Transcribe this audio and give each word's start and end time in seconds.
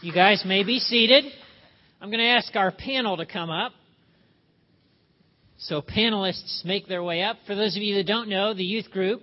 You 0.00 0.12
guys 0.12 0.44
may 0.46 0.62
be 0.62 0.78
seated. 0.78 1.24
I'm 2.00 2.08
going 2.08 2.20
to 2.20 2.28
ask 2.28 2.54
our 2.54 2.70
panel 2.70 3.16
to 3.16 3.26
come 3.26 3.50
up. 3.50 3.72
So 5.58 5.82
panelists 5.82 6.64
make 6.64 6.86
their 6.86 7.02
way 7.02 7.22
up. 7.22 7.36
For 7.48 7.56
those 7.56 7.76
of 7.76 7.82
you 7.82 7.96
that 7.96 8.06
don't 8.06 8.28
know, 8.28 8.54
the 8.54 8.62
youth 8.62 8.92
group 8.92 9.22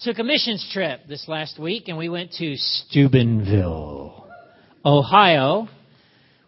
took 0.00 0.18
a 0.18 0.24
missions 0.24 0.66
trip 0.72 1.00
this 1.06 1.28
last 1.28 1.58
week 1.58 1.88
and 1.88 1.98
we 1.98 2.08
went 2.08 2.32
to 2.38 2.56
Steubenville, 2.56 4.26
Ohio, 4.82 5.68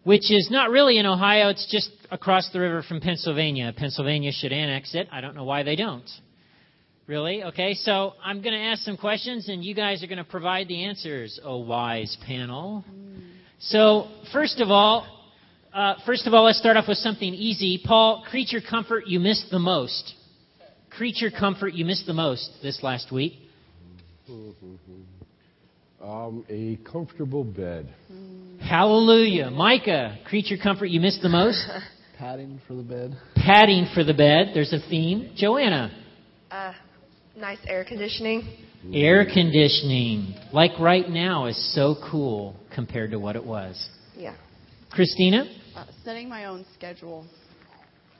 which 0.04 0.32
is 0.32 0.48
not 0.50 0.70
really 0.70 0.98
in 0.98 1.04
Ohio, 1.04 1.50
it's 1.50 1.70
just 1.70 1.90
across 2.10 2.48
the 2.54 2.60
river 2.60 2.82
from 2.82 3.02
Pennsylvania. 3.02 3.74
Pennsylvania 3.76 4.32
should 4.32 4.54
annex 4.54 4.94
it. 4.94 5.06
I 5.12 5.20
don't 5.20 5.34
know 5.34 5.44
why 5.44 5.64
they 5.64 5.76
don't. 5.76 6.08
Really? 7.06 7.44
Okay, 7.44 7.74
so 7.74 8.14
I'm 8.24 8.40
going 8.40 8.54
to 8.54 8.60
ask 8.60 8.80
some 8.84 8.96
questions 8.96 9.50
and 9.50 9.62
you 9.62 9.74
guys 9.74 10.02
are 10.02 10.06
going 10.06 10.16
to 10.16 10.24
provide 10.24 10.66
the 10.66 10.84
answers, 10.84 11.38
oh 11.44 11.58
wise 11.58 12.16
panel. 12.26 12.82
So, 13.68 14.08
first 14.30 14.60
of 14.60 14.70
all, 14.70 15.06
uh, 15.72 15.94
first 16.04 16.26
of 16.26 16.34
all, 16.34 16.44
let's 16.44 16.58
start 16.58 16.76
off 16.76 16.86
with 16.86 16.98
something 16.98 17.32
easy. 17.32 17.80
Paul, 17.82 18.22
creature 18.28 18.60
comfort 18.60 19.06
you 19.06 19.18
missed 19.20 19.46
the 19.50 19.58
most. 19.58 20.14
Creature 20.90 21.30
comfort 21.30 21.72
you 21.72 21.86
missed 21.86 22.06
the 22.06 22.12
most 22.12 22.50
this 22.62 22.82
last 22.82 23.10
week. 23.10 23.32
Um, 26.02 26.44
a 26.50 26.78
comfortable 26.90 27.42
bed. 27.42 27.88
Hallelujah. 28.60 29.50
Micah, 29.50 30.18
creature 30.26 30.56
comfort 30.62 30.86
you 30.86 31.00
missed 31.00 31.22
the 31.22 31.30
most. 31.30 31.66
Padding 32.18 32.60
for 32.68 32.74
the 32.74 32.82
bed. 32.82 33.16
Padding 33.34 33.88
for 33.94 34.04
the 34.04 34.14
bed. 34.14 34.50
There's 34.52 34.72
a 34.74 34.78
theme. 34.90 35.32
Joanna, 35.36 35.90
Uh, 36.50 36.74
nice 37.34 37.58
air 37.66 37.84
conditioning. 37.84 38.46
Air 38.92 39.24
conditioning. 39.24 40.34
Like 40.52 40.78
right 40.78 41.08
now 41.08 41.46
is 41.46 41.74
so 41.74 41.96
cool 42.10 42.56
compared 42.74 43.12
to 43.12 43.18
what 43.18 43.36
it 43.36 43.44
was. 43.44 43.88
Yeah. 44.16 44.34
Christina? 44.90 45.44
Uh, 45.74 45.84
setting 46.04 46.28
my 46.28 46.44
own 46.46 46.64
schedule. 46.74 47.26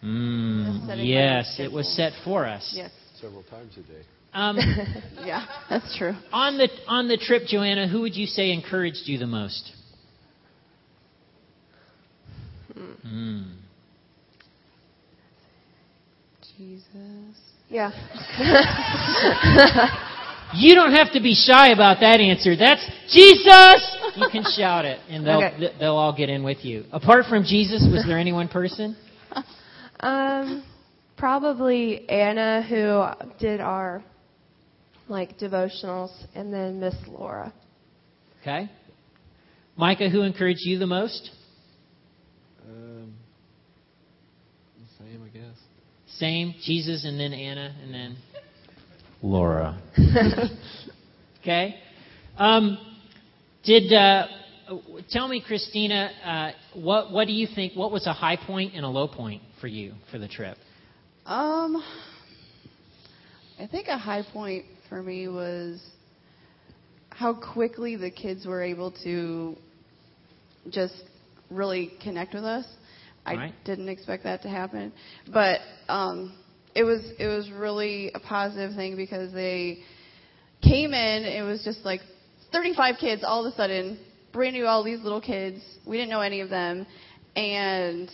Mm, 0.03 0.67
Just 0.67 0.87
setting 0.87 1.05
my 1.05 1.11
yes, 1.11 1.57
own 1.59 1.67
it 1.67 1.73
was 1.73 1.89
set 1.97 2.13
for 2.25 2.47
us. 2.47 2.73
Yes. 2.77 2.91
Several 3.21 3.43
times 3.45 3.77
a 3.77 3.83
day. 3.83 4.03
Um, 4.33 4.57
Yeah, 5.25 5.47
that's 5.71 5.97
true. 5.97 6.15
on 6.33 6.59
the 6.59 6.69
on 6.89 7.09
the 7.09 7.17
trip, 7.17 7.45
Joanna, 7.47 7.87
who 7.89 8.01
would 8.01 8.17
you 8.17 8.27
say 8.27 8.51
encouraged 8.51 9.03
you 9.05 9.19
the 9.19 9.27
most? 9.27 9.73
Mm. 13.07 13.55
Jesus. 16.57 17.37
Yeah. 17.69 17.91
You 20.57 20.75
don't 20.75 20.93
have 20.93 21.13
to 21.13 21.21
be 21.21 21.35
shy 21.35 21.69
about 21.73 22.01
that 22.01 22.21
answer. 22.21 22.57
That's 22.57 22.85
Jesus. 23.13 23.97
You 24.17 24.29
can 24.31 24.45
shout 24.57 24.85
it, 24.85 24.99
and 25.09 25.27
they'll 25.27 25.39
Okay. 25.43 25.57
th- 25.59 25.73
they'll 25.81 25.97
all 25.97 26.15
get 26.17 26.29
in 26.29 26.43
with 26.45 26.65
you. 26.65 26.85
Apart 26.93 27.27
from 27.29 27.45
Jesus, 27.45 27.87
was 27.91 28.05
there 28.07 28.19
any 28.19 28.33
one 28.33 28.49
person? 28.49 28.97
Um, 30.01 30.63
probably 31.17 32.07
Anna 32.11 32.63
who 32.63 33.07
did 33.39 33.61
our 33.61 34.03
like 35.09 35.39
devotionals, 35.39 36.11
and 36.35 36.53
then 36.53 36.79
Miss 36.81 36.95
Laura. 37.09 37.55
Okay. 38.43 38.69
Micah, 39.77 40.11
who 40.11 40.23
encouraged 40.23 40.61
you 40.63 40.79
the 40.79 40.87
most? 40.87 41.31
Um, 42.69 43.15
same, 44.99 45.23
I 45.25 45.29
guess. 45.29 45.57
Same, 46.19 46.55
Jesus, 46.63 47.05
and 47.07 47.19
then 47.19 47.33
Anna, 47.33 47.75
and 47.83 47.95
then 47.95 48.17
Laura. 49.25 49.81
Okay. 51.41 51.75
Um, 52.39 52.79
did 53.65 53.93
uh, 53.93 54.27
tell 55.11 55.29
me, 55.29 55.43
Christina, 55.47 56.11
uh, 56.25 56.79
what 56.81 57.13
what 57.13 57.27
do 57.27 57.35
you 57.35 57.47
think? 57.55 57.75
What 57.75 57.93
was 57.93 58.07
a 58.07 58.15
high 58.15 58.37
point 58.37 58.73
and 58.75 58.83
a 58.83 58.89
low 58.89 59.07
point 59.07 59.43
for 59.61 59.67
you 59.67 59.93
for 60.11 60.17
the 60.19 60.27
trip? 60.27 60.57
Um, 61.27 61.83
I 63.61 63.67
think 63.67 63.89
a 63.89 63.99
high 63.99 64.23
point 64.33 64.65
for 64.89 65.03
me 65.03 65.29
was 65.29 65.83
how 67.11 67.35
quickly 67.35 67.97
the 67.97 68.11
kids 68.11 68.47
were 68.47 68.63
able 68.63 68.91
to 69.05 69.55
just 70.71 70.95
really 71.51 71.93
connect 72.03 72.33
with 72.33 72.45
us. 72.45 72.65
I 73.27 73.35
Right. 73.35 73.55
didn't 73.67 73.91
expect 73.91 74.25
that 74.25 74.41
to 74.43 74.49
happen, 74.49 74.93
but 75.31 75.61
um, 75.89 76.33
it 76.75 76.85
was 76.85 77.01
it 77.19 77.27
was 77.27 77.51
really 77.51 78.11
a 78.15 78.21
positive 78.21 78.75
thing 78.75 78.97
because 78.97 79.33
they 79.33 79.79
came 80.63 80.93
in. 80.93 81.25
It 81.25 81.43
was 81.43 81.63
just 81.65 81.85
like 81.85 82.01
35 82.53 82.97
kids 83.01 83.23
all 83.25 83.45
of 83.45 83.53
a 83.53 83.57
sudden, 83.57 83.99
brand 84.33 84.55
new, 84.55 84.67
all 84.67 84.83
these 84.85 85.01
little 85.01 85.21
kids. 85.21 85.63
We 85.87 85.97
didn't 85.97 86.11
know 86.11 86.21
any 86.21 86.41
of 86.41 86.51
them, 86.51 86.87
and 87.37 88.11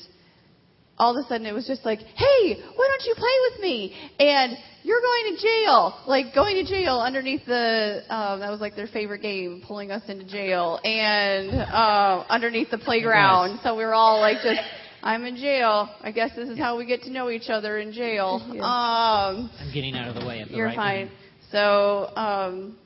all 1.00 1.16
of 1.16 1.24
a 1.24 1.28
sudden 1.28 1.46
it 1.46 1.54
was 1.54 1.66
just 1.66 1.84
like, 1.84 1.98
hey, 2.00 2.62
why 2.76 2.88
don't 2.88 3.04
you 3.06 3.14
play 3.16 3.32
with 3.50 3.60
me? 3.62 3.96
And 4.18 4.52
you're 4.82 5.00
going 5.00 5.34
to 5.34 5.42
jail. 5.42 5.98
Like 6.06 6.34
going 6.34 6.56
to 6.56 6.64
jail 6.64 7.00
underneath 7.00 7.46
the, 7.46 8.02
um, 8.10 8.40
that 8.40 8.50
was 8.50 8.60
like 8.60 8.76
their 8.76 8.86
favorite 8.86 9.22
game, 9.22 9.62
pulling 9.66 9.90
us 9.90 10.02
into 10.08 10.26
jail 10.26 10.78
and, 10.84 11.50
um, 11.72 12.26
underneath 12.28 12.70
the 12.70 12.76
playground. 12.76 13.60
So 13.62 13.74
we 13.76 13.84
were 13.84 13.94
all 13.94 14.20
like 14.20 14.36
just, 14.42 14.60
I'm 15.02 15.24
in 15.24 15.36
jail. 15.36 15.88
I 16.02 16.12
guess 16.12 16.30
this 16.36 16.48
is 16.48 16.58
how 16.58 16.76
we 16.76 16.84
get 16.86 17.02
to 17.02 17.10
know 17.10 17.30
each 17.30 17.48
other 17.48 17.78
in 17.78 17.92
jail. 17.92 18.40
Yeah. 18.54 18.60
Um, 18.62 19.50
I'm 19.58 19.72
getting 19.72 19.94
out 19.94 20.08
of 20.08 20.20
the 20.20 20.26
way 20.26 20.40
at 20.40 20.48
the 20.48 20.54
you're 20.54 20.66
right 20.66 20.76
fine. 20.76 20.96
moment. 21.06 21.12
So, 21.50 22.16
um, 22.16 22.76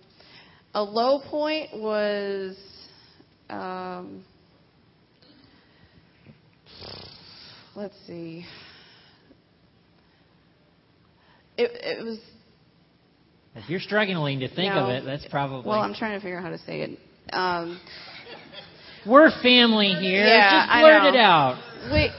a 0.75 0.83
low 0.83 1.21
point 1.29 1.71
was, 1.75 2.57
um, 3.51 4.25
let's 7.75 7.95
see. 8.07 8.45
It, 11.57 11.71
it 12.01 12.05
was 12.05 12.19
If 13.55 13.69
you're 13.71 13.81
struggling 13.81 14.41
to 14.41 14.49
think 14.49 14.73
of 14.75 14.89
it, 14.89 15.05
that's 15.05 15.27
probably. 15.27 15.69
well. 15.69 15.81
I'm 15.81 15.95
trying 15.95 16.19
to 16.19 16.21
figure 16.23 16.39
out 16.39 16.45
how 16.45 16.51
to 16.51 16.59
say 16.59 16.81
it. 16.83 16.99
Um, 17.33 17.81
We're 19.07 19.31
family 19.43 19.89
here. 20.01 20.25
Yeah, 20.27 20.63
Just 20.63 20.73
I 20.73 20.81
blurt 20.81 21.15
it 21.15 21.19
out. 21.21 21.61
We, 21.93 22.11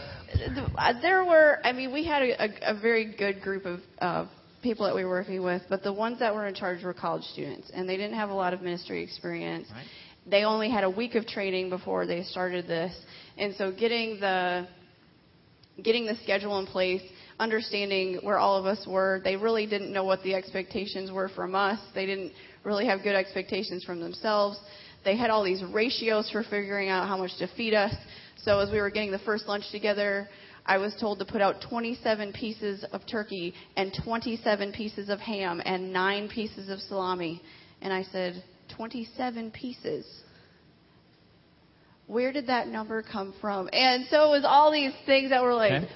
uh, 0.78 0.94
there 1.02 1.24
were. 1.24 1.60
I 1.64 1.72
mean, 1.72 1.94
we 1.94 2.06
had 2.06 2.22
a, 2.22 2.44
a, 2.44 2.76
a 2.76 2.80
very 2.80 3.16
good 3.16 3.42
group 3.42 3.66
of 3.66 3.80
uh, 4.00 4.26
people 4.62 4.86
that 4.86 4.96
we 4.96 5.04
were 5.04 5.12
working 5.12 5.44
with, 5.44 5.62
but 5.70 5.84
the 5.84 5.94
ones 5.94 6.20
that 6.20 6.34
were 6.34 6.48
in 6.48 6.56
charge 6.56 6.84
were 6.84 6.94
college 6.94 7.24
students, 7.24 7.72
and 7.74 7.88
they 7.88 7.98
didn't 7.98 8.16
have 8.16 8.30
a 8.30 8.34
lot 8.34 8.54
of 8.54 8.62
ministry 8.62 9.04
experience. 9.04 9.68
Right. 9.72 9.86
They 10.28 10.44
only 10.44 10.72
had 10.72 10.84
a 10.84 10.90
week 10.90 11.16
of 11.16 11.28
training 11.28 11.70
before 11.70 12.08
they 12.08 12.24
started 12.24 12.68
this, 12.68 12.96
and 13.38 13.54
so 13.56 13.72
getting 13.72 14.20
the 14.20 14.68
getting 15.84 16.06
the 16.06 16.16
schedule 16.24 16.58
in 16.60 16.66
place, 16.66 17.02
understanding 17.40 18.20
where 18.24 18.38
all 18.38 18.58
of 18.58 18.66
us 18.66 18.86
were, 18.88 19.22
they 19.24 19.36
really 19.36 19.68
didn't 19.68 19.92
know 19.92 20.04
what 20.04 20.24
the 20.24 20.34
expectations 20.34 21.12
were 21.12 21.30
from 21.30 21.54
us. 21.54 21.80
They 21.94 22.06
didn't 22.06 22.32
really 22.64 22.86
have 22.86 23.04
good 23.04 23.16
expectations 23.16 23.84
from 23.84 24.00
themselves. 24.00 24.58
They 25.04 25.16
had 25.18 25.30
all 25.30 25.44
these 25.44 25.64
ratios 25.64 26.30
for 26.32 26.44
figuring 26.44 26.90
out 26.90 27.08
how 27.08 27.18
much 27.18 27.38
to 27.40 27.48
feed 27.56 27.74
us. 27.74 27.94
So 28.44 28.60
as 28.60 28.70
we 28.72 28.80
were 28.80 28.90
getting 28.90 29.12
the 29.12 29.20
first 29.20 29.48
lunch 29.48 29.66
together, 29.72 30.28
I 30.66 30.78
was 30.78 30.96
told 31.00 31.20
to 31.20 31.26
put 31.26 31.42
out 31.42 31.64
27 31.70 32.34
pieces 32.34 32.86
of 32.92 33.02
turkey 33.10 33.54
and 33.76 33.92
27 34.04 34.72
pieces 34.74 35.10
of 35.10 35.20
ham 35.20 35.62
and 35.66 35.92
9 35.94 36.30
pieces 36.30 36.70
of 36.70 36.80
salami. 36.80 37.42
And 37.82 37.92
I 37.94 38.04
said, 38.04 38.44
27 38.76 39.52
pieces 39.52 40.06
where 42.08 42.32
did 42.32 42.48
that 42.48 42.68
number 42.68 43.02
come 43.02 43.34
from? 43.42 43.70
And 43.74 44.06
so 44.10 44.28
it 44.28 44.30
was 44.30 44.44
all 44.46 44.72
these 44.72 44.94
things 45.06 45.32
that 45.32 45.42
were 45.42 45.54
like, 45.54 45.72
Okay. 45.84 45.92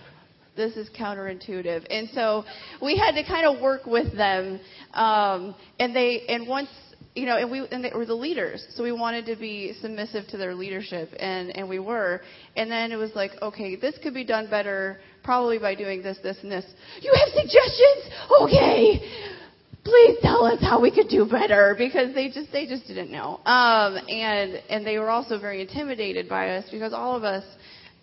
this 0.56 0.76
is 0.76 0.90
counterintuitive. 0.98 1.86
And 1.90 2.10
so 2.14 2.46
we 2.82 2.98
had 2.98 3.12
to 3.12 3.24
kind 3.24 3.46
of 3.46 3.62
work 3.62 3.86
with 3.86 4.16
them. 4.16 4.60
Um, 4.94 5.56
and 5.80 5.96
they, 5.96 6.22
and 6.28 6.48
once, 6.48 6.70
you 7.20 7.26
know, 7.26 7.38
and 7.38 7.52
we, 7.52 7.68
and 7.72 7.84
they 7.84 7.92
were 7.94 8.06
the 8.06 8.16
leaders. 8.16 8.66
So 8.76 8.84
we 8.84 8.94
wanted 8.94 9.26
to 9.26 9.36
be 9.36 9.76
submissive 9.82 10.26
to 10.30 10.38
their 10.38 10.56
leadership 10.56 11.10
and, 11.20 11.56
and 11.56 11.68
we 11.68 11.78
were. 11.78 12.22
And 12.56 12.72
then 12.72 12.94
it 12.94 12.96
was 12.96 13.12
like, 13.14 13.32
okay, 13.42 13.76
this 13.76 13.98
could 14.02 14.14
be 14.14 14.24
done 14.24 14.50
better 14.50 15.00
probably 15.22 15.60
by 15.60 15.76
doing 15.76 16.02
this, 16.02 16.18
this, 16.24 16.38
and 16.44 16.52
this. 16.52 16.66
You 17.02 17.14
have 17.14 17.30
suggestions? 17.34 18.14
Okay 18.42 19.02
please 19.82 20.18
tell 20.22 20.44
us 20.44 20.60
how 20.60 20.80
we 20.80 20.92
could 20.92 21.08
do 21.08 21.26
better 21.26 21.74
because 21.78 22.14
they 22.14 22.30
just 22.30 22.52
they 22.52 22.66
just 22.66 22.86
didn't 22.86 23.10
know 23.10 23.40
um 23.46 23.98
and 24.10 24.62
and 24.70 24.86
they 24.86 25.00
were 25.00 25.10
also 25.10 25.40
very 25.40 25.62
intimidated 25.62 26.28
by 26.28 26.50
us 26.50 26.66
because 26.70 26.92
all 26.92 27.16
of 27.16 27.24
us 27.24 27.46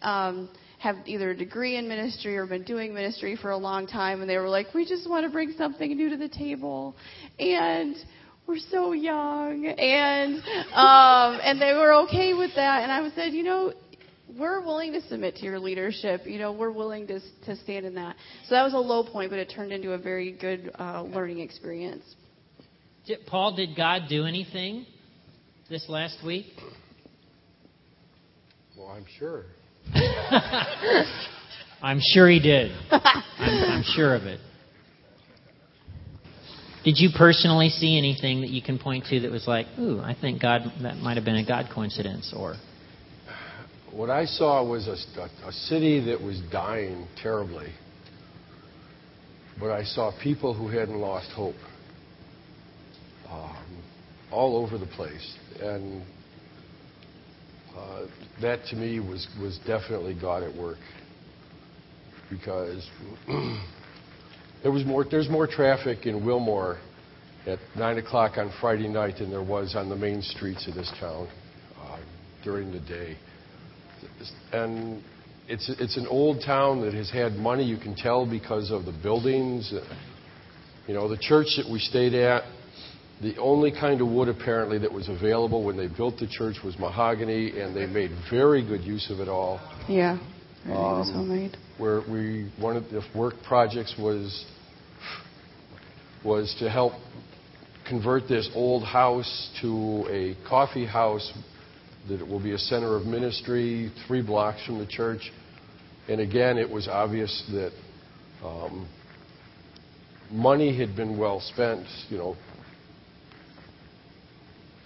um 0.01 0.49
have 0.79 0.97
either 1.05 1.31
a 1.31 1.37
degree 1.37 1.77
in 1.77 1.87
ministry 1.87 2.35
or 2.37 2.47
been 2.47 2.65
doing 2.65 2.95
ministry 2.95 3.37
for 3.37 3.51
a 3.51 3.57
long 3.57 3.87
time 3.87 4.23
and 4.23 4.29
they 4.29 4.39
were 4.39 4.49
like 4.49 4.73
we 4.75 4.87
just 4.87 5.09
want 5.09 5.25
to 5.25 5.31
bring 5.31 5.53
something 5.59 5.95
new 5.95 6.09
to 6.09 6.17
the 6.17 6.31
table 6.31 6.97
and 7.39 7.95
we're 8.47 8.59
so 8.71 8.93
young 8.93 9.67
and 9.67 10.37
um 10.73 11.41
and 11.43 11.61
they 11.61 11.73
were 11.75 11.93
okay 12.05 12.35
with 12.35 12.55
that 12.55 12.83
and 12.83 12.93
I 12.93 13.09
said 13.15 13.33
you 13.33 13.43
know 13.43 13.73
we're 14.39 14.61
willing 14.61 14.93
to 14.93 15.01
submit 15.03 15.37
to 15.37 15.45
your 15.45 15.59
leadership. 15.59 16.23
You 16.27 16.39
know, 16.39 16.53
we're 16.53 16.73
willing 16.73 17.07
to 17.07 17.21
to 17.47 17.57
stand 17.57 17.87
in 17.87 17.95
that. 17.95 18.17
So 18.49 18.55
that 18.55 18.65
was 18.65 18.75
a 18.75 18.79
low 18.79 19.05
point, 19.05 19.31
but 19.31 19.39
it 19.39 19.53
turned 19.55 19.73
into 19.73 19.93
a 19.93 19.99
very 19.99 20.33
good 20.33 20.73
uh, 20.79 21.03
learning 21.03 21.41
experience. 21.41 22.03
Did- 23.07 23.25
Paul, 23.27 23.55
did 23.55 23.77
God 23.77 24.03
do 24.09 24.25
anything 24.27 24.87
this 25.71 25.87
last 25.89 26.19
week? 26.25 26.47
Well 28.77 28.89
i'm 28.89 29.07
sure. 29.19 29.45
I'm 31.83 32.01
sure 32.01 32.29
he 32.29 32.41
did. 32.41 32.73
I'm, 32.91 33.23
I'm 33.39 33.85
sure 33.95 34.15
of 34.15 34.25
it. 34.25 34.41
Did 36.87 37.01
you 37.01 37.09
personally 37.19 37.69
see 37.69 37.99
anything 37.99 38.43
that 38.43 38.51
you 38.51 38.63
can 38.63 38.79
point 38.79 39.07
to 39.07 39.19
that 39.19 39.31
was 39.33 39.49
like, 39.49 39.67
ooh, 39.77 39.99
I 39.99 40.15
think 40.15 40.41
God, 40.41 40.73
that 40.83 40.99
might 40.99 41.17
have 41.17 41.25
been 41.25 41.35
a 41.35 41.45
God 41.45 41.67
coincidence, 41.75 42.33
or 42.35 42.55
What 43.91 44.09
I 44.09 44.25
saw 44.25 44.65
was 44.65 44.87
a, 44.87 44.95
a, 45.45 45.53
city 45.53 45.99
that 46.05 46.23
was 46.23 46.41
dying 46.53 47.09
terribly. 47.21 47.73
But 49.59 49.73
I 49.73 49.83
saw 49.83 50.13
people 50.23 50.55
who 50.55 50.69
hadn't 50.69 50.97
lost 50.97 51.29
hope 51.33 51.57
um, 53.29 53.83
all 54.31 54.57
over 54.57 54.79
the 54.79 54.87
place. 54.87 55.37
And 55.61 56.05
uh, 57.77 58.07
that 58.41 58.65
to 58.67 58.77
me 58.77 59.01
was, 59.01 59.27
was 59.41 59.59
definitely 59.67 60.15
God 60.15 60.45
at 60.45 60.55
work. 60.55 60.79
Because 62.31 62.89
there's 65.11 65.29
more 65.29 65.47
traffic 65.47 66.07
in 66.07 66.25
Wilmore 66.25 66.79
at 67.47 67.59
9 67.77 67.99
o'clock 67.99 68.39
on 68.39 68.53
Friday 68.61 68.89
night 68.89 69.17
than 69.19 69.31
there 69.31 69.43
was 69.43 69.77
on 69.77 69.89
the 69.89 69.97
main 69.97 70.23
streets 70.23 70.67
of 70.67 70.75
this 70.75 70.91
town 70.99 71.29
uh, 71.81 71.99
during 72.43 72.73
the 72.73 72.81
day. 72.81 73.17
And 74.53 75.03
it's, 75.49 75.69
it's 75.79 75.97
an 75.97 76.07
old 76.09 76.43
town 76.45 76.81
that 76.83 76.95
has 76.95 77.11
had 77.11 77.33
money, 77.33 77.65
you 77.65 77.77
can 77.77 77.95
tell 77.95 78.29
because 78.29 78.71
of 78.71 78.85
the 78.85 78.99
buildings. 79.03 79.73
You 80.89 80.95
know, 80.95 81.09
the 81.09 81.19
church 81.19 81.49
that 81.57 81.71
we 81.71 81.79
stayed 81.79 82.15
at, 82.15 82.43
the 83.23 83.37
only 83.39 83.71
kind 83.71 84.01
of 84.01 84.09
wood 84.09 84.29
apparently 84.29 84.79
that 84.79 84.93
was 84.93 85.09
available 85.09 85.65
when 85.65 85.77
they 85.77 85.89
built 85.89 86.19
the 86.19 86.27
church 86.27 86.57
was 86.65 86.79
mahogany, 86.79 87.61
and 87.61 87.75
they 87.75 87.87
made 87.87 88.11
very 88.31 88.67
good 88.67 88.83
use 88.83 89.11
of 89.11 89.21
it 89.21 89.29
all. 89.29 89.61
Yeah. 89.89 90.19
Everything 90.65 90.83
was 90.83 91.11
homemade. 91.13 91.57
Where 91.79 92.03
we 92.11 92.51
one 92.59 92.77
of 92.77 92.85
the 92.91 93.03
work 93.15 93.35
projects 93.47 93.95
was 93.99 94.45
was 96.25 96.55
to 96.59 96.71
help 96.71 96.93
convert 97.89 98.29
this 98.29 98.51
old 98.55 98.85
house 98.85 99.51
to 99.61 100.07
a 100.11 100.37
coffee 100.49 100.87
house 100.87 101.33
that 102.09 102.21
it 102.21 102.27
will 102.27 102.43
be 102.43 102.53
a 102.53 102.59
center 102.59 102.97
of 102.97 103.07
ministry 103.07 103.93
three 104.07 104.23
blocks 104.23 104.65
from 104.65 104.79
the 104.79 104.87
church. 104.87 105.33
And 106.09 106.21
again, 106.21 106.57
it 106.57 106.69
was 106.69 106.89
obvious 106.89 107.45
that 107.51 107.73
um, 108.45 108.89
money 110.31 110.77
had 110.77 110.95
been 110.97 111.19
well 111.19 111.41
spent, 111.41 111.87
you 112.09 112.19
know, 112.19 112.37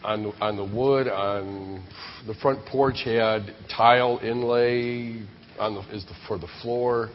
on 0.02 0.22
the, 0.22 0.28
on 0.40 0.56
the 0.56 0.64
wood, 0.64 1.08
on 1.08 1.84
the 2.26 2.34
front 2.34 2.64
porch 2.66 3.02
had 3.04 3.54
tile 3.74 4.18
inlay 4.22 5.22
on 5.58 5.74
the, 5.74 5.80
is 5.94 6.04
the, 6.06 6.14
for 6.26 6.38
the 6.38 6.48
floor, 6.62 7.10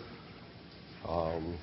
um, 1.07 1.57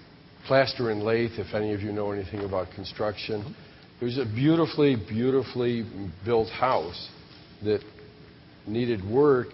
plaster 0.47 0.91
and 0.91 1.03
lathe, 1.03 1.33
if 1.39 1.55
any 1.55 1.73
of 1.73 1.81
you 1.81 1.93
know 1.93 2.13
anything 2.13 2.41
about 2.41 2.69
construction. 2.75 3.55
It 4.01 4.05
was 4.05 4.19
a 4.19 4.25
beautifully, 4.25 4.97
beautifully 4.97 5.85
built 6.25 6.49
house 6.51 7.09
that 7.65 7.81
needed 8.67 9.05
work, 9.09 9.49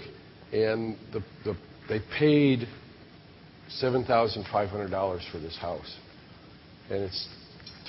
and 0.53 0.97
the, 1.13 1.23
the, 1.45 1.55
they 1.89 2.01
paid 2.19 2.67
$7,500 3.83 5.31
for 5.33 5.39
this 5.39 5.57
house. 5.59 5.97
And 6.91 7.03
it's 7.03 7.29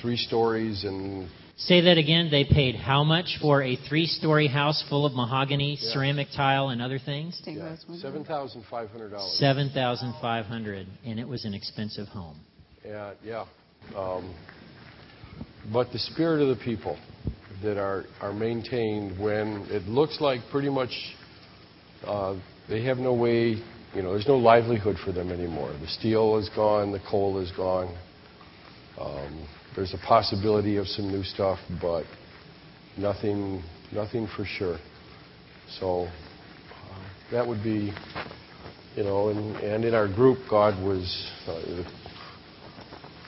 three 0.00 0.16
stories 0.16 0.84
and 0.84 1.28
say 1.56 1.80
that 1.82 1.96
again. 1.96 2.28
They 2.30 2.44
paid 2.44 2.74
how 2.74 3.02
much 3.04 3.38
for 3.40 3.62
a 3.62 3.76
three-story 3.88 4.46
house 4.48 4.84
full 4.90 5.06
of 5.06 5.14
mahogany, 5.14 5.78
Yeah. 5.80 5.92
ceramic 5.92 6.28
tile, 6.36 6.68
and 6.68 6.82
other 6.82 6.98
things? 6.98 7.36
Stained 7.38 7.56
yeah, 7.58 7.68
glass 7.68 7.84
window. 7.88 8.02
seven 8.02 8.24
thousand 8.24 8.64
five 8.70 8.90
hundred 8.90 9.10
dollars. 9.10 9.38
Seven 9.38 9.70
thousand 9.70 10.14
five 10.20 10.44
hundred, 10.44 10.86
and 11.04 11.18
it 11.18 11.26
was 11.26 11.46
an 11.46 11.54
expensive 11.54 12.08
home. 12.08 12.36
Yeah, 12.84 13.12
yeah. 13.22 13.46
Um, 13.94 14.34
but 15.72 15.92
the 15.92 15.98
spirit 15.98 16.40
of 16.40 16.56
the 16.56 16.64
people 16.64 16.98
that 17.62 17.76
are, 17.76 18.04
are 18.20 18.32
maintained 18.32 19.20
when 19.20 19.66
it 19.68 19.82
looks 19.86 20.20
like 20.20 20.40
pretty 20.50 20.70
much 20.70 20.90
uh, 22.06 22.38
they 22.68 22.82
have 22.84 22.96
no 22.96 23.12
way, 23.12 23.62
you 23.94 24.02
know, 24.02 24.12
there's 24.12 24.26
no 24.26 24.36
livelihood 24.36 24.96
for 25.04 25.12
them 25.12 25.30
anymore. 25.30 25.72
The 25.80 25.88
steel 25.88 26.38
is 26.38 26.48
gone, 26.56 26.92
the 26.92 27.02
coal 27.10 27.38
is 27.38 27.52
gone. 27.52 27.96
Um, 28.98 29.46
there's 29.76 29.92
a 29.92 29.98
possibility 30.06 30.76
of 30.76 30.86
some 30.86 31.10
new 31.10 31.22
stuff, 31.22 31.58
but 31.82 32.04
nothing, 32.96 33.62
nothing 33.92 34.26
for 34.36 34.44
sure. 34.44 34.78
So 35.78 36.06
uh, 36.06 37.02
that 37.30 37.46
would 37.46 37.62
be, 37.62 37.92
you 38.96 39.02
know, 39.02 39.28
and, 39.28 39.56
and 39.56 39.84
in 39.84 39.94
our 39.94 40.08
group, 40.08 40.38
God 40.48 40.82
was. 40.82 41.30
Uh, 41.46 41.84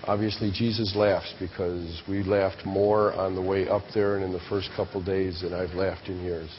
Obviously, 0.04 0.50
Jesus 0.52 0.94
laughs 0.96 1.32
because 1.38 2.02
we 2.08 2.25
laughed 2.25 2.66
more 2.66 3.12
on 3.12 3.37
the 3.37 3.43
way 3.43 3.69
up 3.69 3.82
there 3.94 4.16
and 4.16 4.25
in 4.25 4.32
the 4.32 4.40
first 4.49 4.69
couple 4.76 5.02
days 5.02 5.43
than 5.43 5.52
I've 5.52 5.75
laughed 5.75 6.08
in 6.08 6.20
years. 6.22 6.50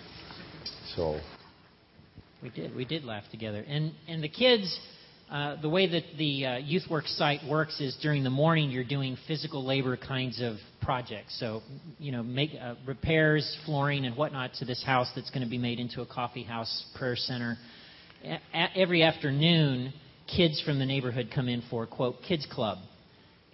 So, 0.96 1.20
We 2.42 2.50
did. 2.50 2.74
We 2.74 2.86
did 2.86 3.04
laugh 3.04 3.24
together. 3.32 3.64
And 3.68 3.94
and 4.08 4.24
the 4.24 4.30
kids, 4.30 4.80
uh, 5.30 5.62
the 5.62 5.68
way 5.68 5.88
that 5.88 6.04
the 6.18 6.46
uh, 6.46 6.58
youth 6.58 6.84
work 6.90 7.06
site 7.06 7.42
works 7.50 7.82
is 7.82 7.98
during 8.02 8.24
the 8.24 8.30
morning 8.30 8.70
you're 8.70 8.84
doing 8.86 9.18
physical 9.28 9.66
labor 9.66 9.98
kinds 9.98 10.42
of 10.42 10.56
projects. 10.82 11.38
So 11.40 11.62
you 12.00 12.14
know, 12.14 12.24
make 12.24 12.52
uh, 12.60 12.76
repairs, 12.86 13.58
flooring, 13.66 14.06
and 14.06 14.16
whatnot 14.16 14.54
to 14.56 14.66
this 14.66 14.82
house 14.86 15.10
that's 15.16 15.32
going 15.32 15.44
to 15.44 15.50
be 15.50 15.58
made 15.58 15.80
into 15.80 16.02
a 16.02 16.06
coffee 16.06 16.44
house, 16.44 16.86
prayer 16.98 17.18
center. 17.18 17.58
A- 18.24 18.78
every 18.78 19.04
afternoon, 19.04 19.92
kids 20.34 20.62
from 20.62 20.80
the 20.80 20.86
neighborhood 20.86 21.30
come 21.34 21.50
in 21.50 21.62
for 21.70 21.86
quote 21.88 22.16
kids 22.28 22.48
club, 22.50 22.78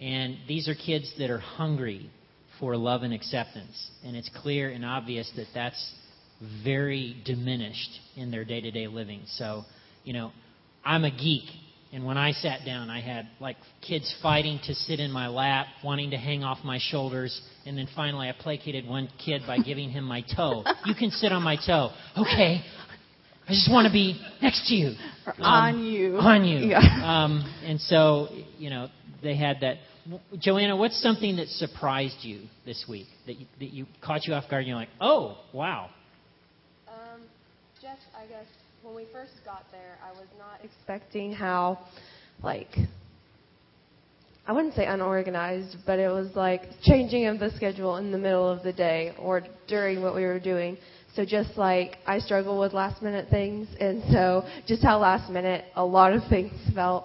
and 0.00 0.36
these 0.48 0.68
are 0.68 0.74
kids 0.74 1.12
that 1.18 1.30
are 1.30 1.38
hungry 1.38 2.10
for 2.58 2.76
love 2.76 3.02
and 3.02 3.12
acceptance. 3.12 3.90
And 4.04 4.16
it's 4.16 4.30
clear 4.42 4.70
and 4.70 4.84
obvious 4.84 5.30
that 5.36 5.46
that's 5.54 5.94
very 6.64 7.16
diminished 7.24 7.90
in 8.16 8.30
their 8.30 8.44
day 8.44 8.60
to 8.60 8.70
day 8.70 8.86
living. 8.86 9.22
So, 9.26 9.64
you 10.04 10.12
know, 10.12 10.32
I'm 10.84 11.04
a 11.04 11.10
geek. 11.10 11.44
And 11.92 12.04
when 12.04 12.16
I 12.16 12.32
sat 12.32 12.64
down, 12.64 12.88
I 12.88 13.00
had 13.00 13.28
like 13.40 13.56
kids 13.86 14.14
fighting 14.22 14.60
to 14.64 14.74
sit 14.74 15.00
in 15.00 15.10
my 15.10 15.26
lap, 15.26 15.66
wanting 15.82 16.10
to 16.10 16.16
hang 16.16 16.44
off 16.44 16.58
my 16.64 16.78
shoulders. 16.80 17.40
And 17.66 17.76
then 17.76 17.88
finally, 17.96 18.28
I 18.28 18.32
placated 18.32 18.86
one 18.86 19.08
kid 19.22 19.42
by 19.46 19.58
giving 19.58 19.90
him 19.90 20.04
my 20.04 20.22
toe. 20.36 20.64
You 20.84 20.94
can 20.94 21.10
sit 21.10 21.32
on 21.32 21.42
my 21.42 21.56
toe. 21.56 21.90
Okay. 22.16 22.62
I 23.48 23.52
just 23.52 23.70
want 23.70 23.86
to 23.86 23.92
be 23.92 24.20
next 24.40 24.68
to 24.68 24.74
you. 24.74 24.94
Or 25.26 25.34
on 25.40 25.82
you. 25.82 26.16
On 26.18 26.44
you. 26.44 26.68
Yeah. 26.68 26.78
Um, 26.78 27.60
and 27.64 27.80
so, 27.80 28.28
you 28.56 28.70
know, 28.70 28.88
they 29.22 29.36
had 29.36 29.58
that. 29.62 29.78
Joanna, 30.38 30.76
what's 30.76 31.00
something 31.02 31.36
that 31.36 31.48
surprised 31.48 32.18
you 32.22 32.42
this 32.64 32.84
week 32.88 33.06
that 33.26 33.36
you, 33.38 33.46
that 33.58 33.70
you 33.70 33.86
caught 34.02 34.26
you 34.26 34.34
off 34.34 34.44
guard 34.48 34.60
and 34.60 34.68
you're 34.68 34.76
like, 34.76 34.88
oh, 35.00 35.38
wow. 35.52 35.90
Um, 36.88 37.20
just, 37.80 38.00
I 38.16 38.26
guess, 38.26 38.46
when 38.82 38.94
we 38.94 39.06
first 39.12 39.32
got 39.44 39.64
there, 39.70 39.98
I 40.04 40.10
was 40.12 40.28
not 40.38 40.64
expecting 40.64 41.32
how, 41.32 41.78
like, 42.42 42.68
I 44.46 44.52
wouldn't 44.52 44.74
say 44.74 44.86
unorganized, 44.86 45.76
but 45.86 45.98
it 45.98 46.08
was 46.08 46.34
like 46.34 46.62
changing 46.82 47.26
of 47.26 47.38
the 47.38 47.50
schedule 47.52 47.98
in 47.98 48.10
the 48.10 48.18
middle 48.18 48.48
of 48.48 48.62
the 48.62 48.72
day 48.72 49.14
or 49.18 49.42
during 49.68 50.02
what 50.02 50.14
we 50.14 50.24
were 50.24 50.40
doing. 50.40 50.76
So 51.14 51.24
just 51.24 51.56
like 51.56 51.98
I 52.06 52.18
struggle 52.18 52.58
with 52.58 52.72
last 52.72 53.02
minute 53.02 53.28
things, 53.30 53.68
and 53.78 54.02
so 54.10 54.44
just 54.66 54.82
how 54.82 54.98
last 54.98 55.30
minute 55.30 55.64
a 55.76 55.84
lot 55.84 56.12
of 56.12 56.22
things 56.28 56.52
felt. 56.74 57.04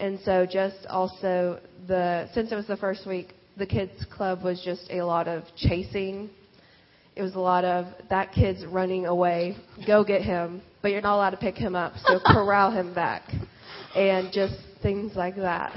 And 0.00 0.18
so 0.24 0.46
just 0.46 0.86
also 0.88 1.60
the 1.86 2.28
since 2.34 2.52
it 2.52 2.54
was 2.54 2.66
the 2.66 2.76
first 2.76 3.06
week, 3.06 3.34
the 3.56 3.66
kids 3.66 4.04
club 4.10 4.42
was 4.42 4.62
just 4.64 4.88
a 4.90 5.02
lot 5.02 5.28
of 5.28 5.44
chasing 5.56 6.30
it 7.18 7.22
was 7.22 7.34
a 7.34 7.40
lot 7.40 7.64
of 7.64 7.86
that 8.10 8.32
kid's 8.32 8.64
running 8.64 9.04
away, 9.04 9.56
go 9.88 10.04
get 10.04 10.22
him, 10.22 10.62
but 10.82 10.92
you're 10.92 11.00
not 11.00 11.16
allowed 11.16 11.30
to 11.30 11.36
pick 11.36 11.56
him 11.56 11.74
up, 11.74 11.94
so 12.04 12.20
corral 12.24 12.70
him 12.70 12.94
back, 12.94 13.22
and 13.96 14.32
just 14.32 14.54
things 14.82 15.16
like 15.16 15.34
that. 15.34 15.76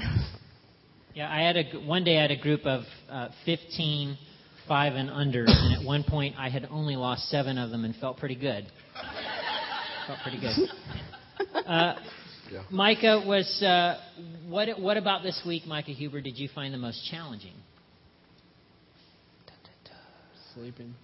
Yeah, 1.14 1.28
I 1.28 1.40
had 1.40 1.56
a 1.56 1.64
one 1.84 2.04
day 2.04 2.18
I 2.18 2.22
had 2.22 2.30
a 2.30 2.40
group 2.40 2.64
of 2.64 2.84
uh, 3.10 3.30
15, 3.44 4.16
five 4.68 4.94
and 4.94 5.10
under, 5.10 5.44
and 5.44 5.74
at 5.74 5.84
one 5.84 6.04
point 6.04 6.36
I 6.38 6.48
had 6.48 6.68
only 6.70 6.94
lost 6.94 7.28
seven 7.28 7.58
of 7.58 7.70
them 7.70 7.84
and 7.84 7.94
felt 7.96 8.18
pretty 8.18 8.36
good. 8.36 8.68
felt 10.06 10.20
pretty 10.22 10.40
good. 10.40 10.56
Uh, 11.66 11.94
yeah. 12.52 12.62
Micah 12.70 13.24
was 13.26 13.62
uh, 13.62 13.98
what? 14.48 14.68
What 14.78 14.96
about 14.96 15.22
this 15.22 15.40
week, 15.46 15.66
Micah 15.66 15.92
Huber? 15.92 16.20
Did 16.20 16.38
you 16.38 16.48
find 16.54 16.72
the 16.72 16.78
most 16.78 17.08
challenging? 17.10 17.54
Sleeping. 20.54 20.94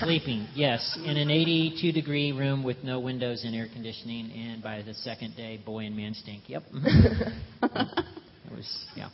Sleeping, 0.00 0.48
yes, 0.54 0.98
in 1.04 1.16
an 1.16 1.30
82 1.30 1.92
degree 1.92 2.32
room 2.32 2.64
with 2.64 2.78
no 2.82 2.98
windows 2.98 3.44
and 3.44 3.54
air 3.54 3.68
conditioning, 3.72 4.32
and 4.32 4.62
by 4.62 4.82
the 4.82 4.92
second 4.94 5.36
day, 5.36 5.60
boy 5.64 5.86
and 5.86 5.96
man 5.96 6.14
stink. 6.14 6.48
Yep. 6.48 6.62
it 6.72 7.32
was, 8.50 8.86
yeah, 8.96 9.08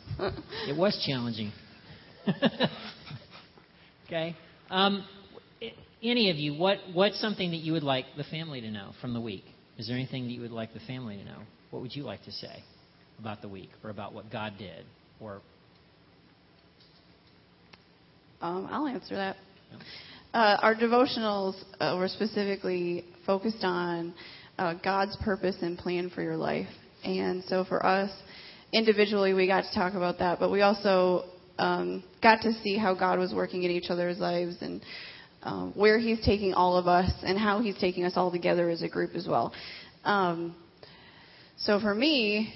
it 0.67 0.75
was 0.75 1.01
challenging. 1.05 1.51
okay. 4.07 4.35
Um, 4.71 5.05
any 6.01 6.31
of 6.31 6.37
you, 6.37 6.55
what 6.55 6.79
what's 6.93 7.21
something 7.21 7.51
that 7.51 7.57
you 7.57 7.73
would 7.73 7.83
like 7.83 8.05
the 8.17 8.23
family 8.23 8.59
to 8.61 8.71
know 8.71 8.93
from 9.01 9.13
the 9.13 9.21
week? 9.21 9.43
Is 9.77 9.87
there 9.87 9.95
anything 9.95 10.23
that 10.23 10.31
you 10.31 10.41
would 10.41 10.51
like 10.51 10.73
the 10.73 10.79
family 10.81 11.17
to 11.17 11.23
know? 11.23 11.41
What 11.71 11.81
would 11.81 11.95
you 11.95 12.03
like 12.03 12.23
to 12.23 12.31
say 12.31 12.63
about 13.19 13.41
the 13.41 13.49
week 13.49 13.69
or 13.83 13.89
about 13.89 14.13
what 14.13 14.31
God 14.31 14.53
did? 14.57 14.85
Or 15.19 15.41
Um, 18.41 18.67
I'll 18.71 18.87
answer 18.87 19.15
that. 19.15 19.35
Uh, 20.33 20.57
our 20.61 20.75
devotionals 20.75 21.61
uh, 21.79 21.95
were 21.97 22.07
specifically 22.07 23.03
focused 23.25 23.63
on 23.63 24.13
uh, 24.57 24.75
God's 24.83 25.17
purpose 25.17 25.57
and 25.61 25.77
plan 25.77 26.09
for 26.09 26.21
your 26.21 26.37
life. 26.37 26.67
And 27.03 27.43
so 27.45 27.65
for 27.65 27.85
us, 27.85 28.09
individually, 28.71 29.33
we 29.33 29.47
got 29.47 29.63
to 29.63 29.73
talk 29.73 29.93
about 29.93 30.19
that, 30.19 30.39
but 30.39 30.51
we 30.51 30.61
also 30.61 31.25
um, 31.57 32.03
got 32.21 32.41
to 32.43 32.53
see 32.63 32.77
how 32.77 32.93
God 32.93 33.19
was 33.19 33.33
working 33.33 33.63
in 33.63 33.71
each 33.71 33.89
other's 33.89 34.19
lives 34.19 34.55
and 34.61 34.81
um, 35.43 35.73
where 35.75 35.99
He's 35.99 36.23
taking 36.23 36.53
all 36.53 36.77
of 36.77 36.87
us 36.87 37.11
and 37.23 37.37
how 37.37 37.61
He's 37.61 37.77
taking 37.77 38.05
us 38.05 38.13
all 38.15 38.31
together 38.31 38.69
as 38.69 38.81
a 38.81 38.87
group 38.89 39.15
as 39.15 39.27
well. 39.27 39.53
Um, 40.05 40.55
so 41.61 41.79
for 41.79 41.93
me, 41.93 42.53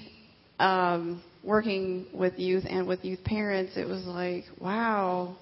um, 0.58 1.22
working 1.42 2.06
with 2.14 2.38
youth 2.38 2.64
and 2.68 2.88
with 2.88 3.04
youth 3.04 3.22
parents, 3.22 3.72
it 3.76 3.86
was 3.86 4.04
like, 4.04 4.44
wow, 4.58 5.36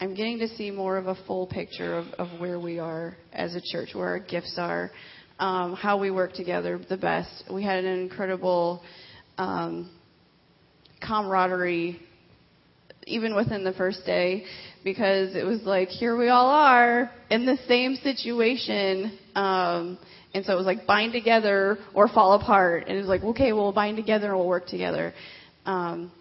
I'm 0.00 0.14
getting 0.14 0.38
to 0.38 0.48
see 0.48 0.70
more 0.70 0.96
of 0.96 1.06
a 1.06 1.14
full 1.26 1.46
picture 1.46 1.98
of, 1.98 2.06
of 2.18 2.40
where 2.40 2.58
we 2.58 2.78
are 2.78 3.16
as 3.32 3.54
a 3.54 3.60
church, 3.60 3.90
where 3.92 4.08
our 4.08 4.18
gifts 4.18 4.54
are, 4.56 4.90
um, 5.38 5.74
how 5.74 5.98
we 5.98 6.10
work 6.10 6.32
together 6.32 6.80
the 6.88 6.96
best. 6.96 7.44
We 7.52 7.62
had 7.62 7.84
an 7.84 8.00
incredible 8.00 8.82
um, 9.36 9.90
camaraderie 11.06 12.00
even 13.06 13.34
within 13.34 13.64
the 13.64 13.72
first 13.72 14.04
day 14.06 14.44
because 14.84 15.34
it 15.34 15.44
was 15.44 15.62
like 15.64 15.88
here 15.88 16.16
we 16.16 16.28
all 16.28 16.48
are 16.48 17.10
in 17.30 17.46
the 17.46 17.56
same 17.66 17.96
situation 17.96 19.18
um 19.34 19.98
and 20.34 20.44
so 20.44 20.52
it 20.52 20.56
was 20.56 20.66
like 20.66 20.86
bind 20.86 21.12
together 21.12 21.78
or 21.94 22.08
fall 22.08 22.34
apart. 22.34 22.84
And 22.86 22.96
it 22.96 23.00
was 23.00 23.08
like 23.08 23.22
okay 23.22 23.52
we'll 23.52 23.72
bind 23.72 23.96
together 23.96 24.28
and 24.28 24.36
we'll 24.36 24.48
work 24.48 24.66
together. 24.66 25.12
Um 25.66 26.12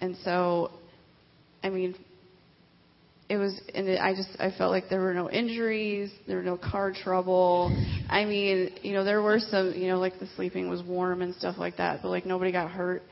and 0.00 0.16
so 0.24 0.70
i 1.62 1.68
mean 1.68 1.94
it 3.28 3.36
was 3.36 3.60
and 3.74 3.88
it, 3.88 4.00
i 4.00 4.12
just 4.14 4.28
i 4.40 4.50
felt 4.50 4.70
like 4.70 4.84
there 4.90 5.00
were 5.00 5.14
no 5.14 5.30
injuries 5.30 6.10
there 6.26 6.36
were 6.36 6.42
no 6.42 6.56
car 6.56 6.92
trouble. 6.92 7.70
I 8.10 8.24
mean 8.24 8.70
you 8.82 8.92
know 8.92 9.04
there 9.04 9.22
were 9.22 9.38
some 9.38 9.72
you 9.76 9.88
know 9.88 9.98
like 9.98 10.18
the 10.18 10.26
sleeping 10.36 10.68
was 10.68 10.82
warm 10.82 11.22
and 11.22 11.34
stuff 11.34 11.56
like 11.58 11.76
that 11.78 12.00
but 12.02 12.08
like 12.08 12.26
nobody 12.26 12.52
got 12.52 12.70
hurt. 12.70 13.02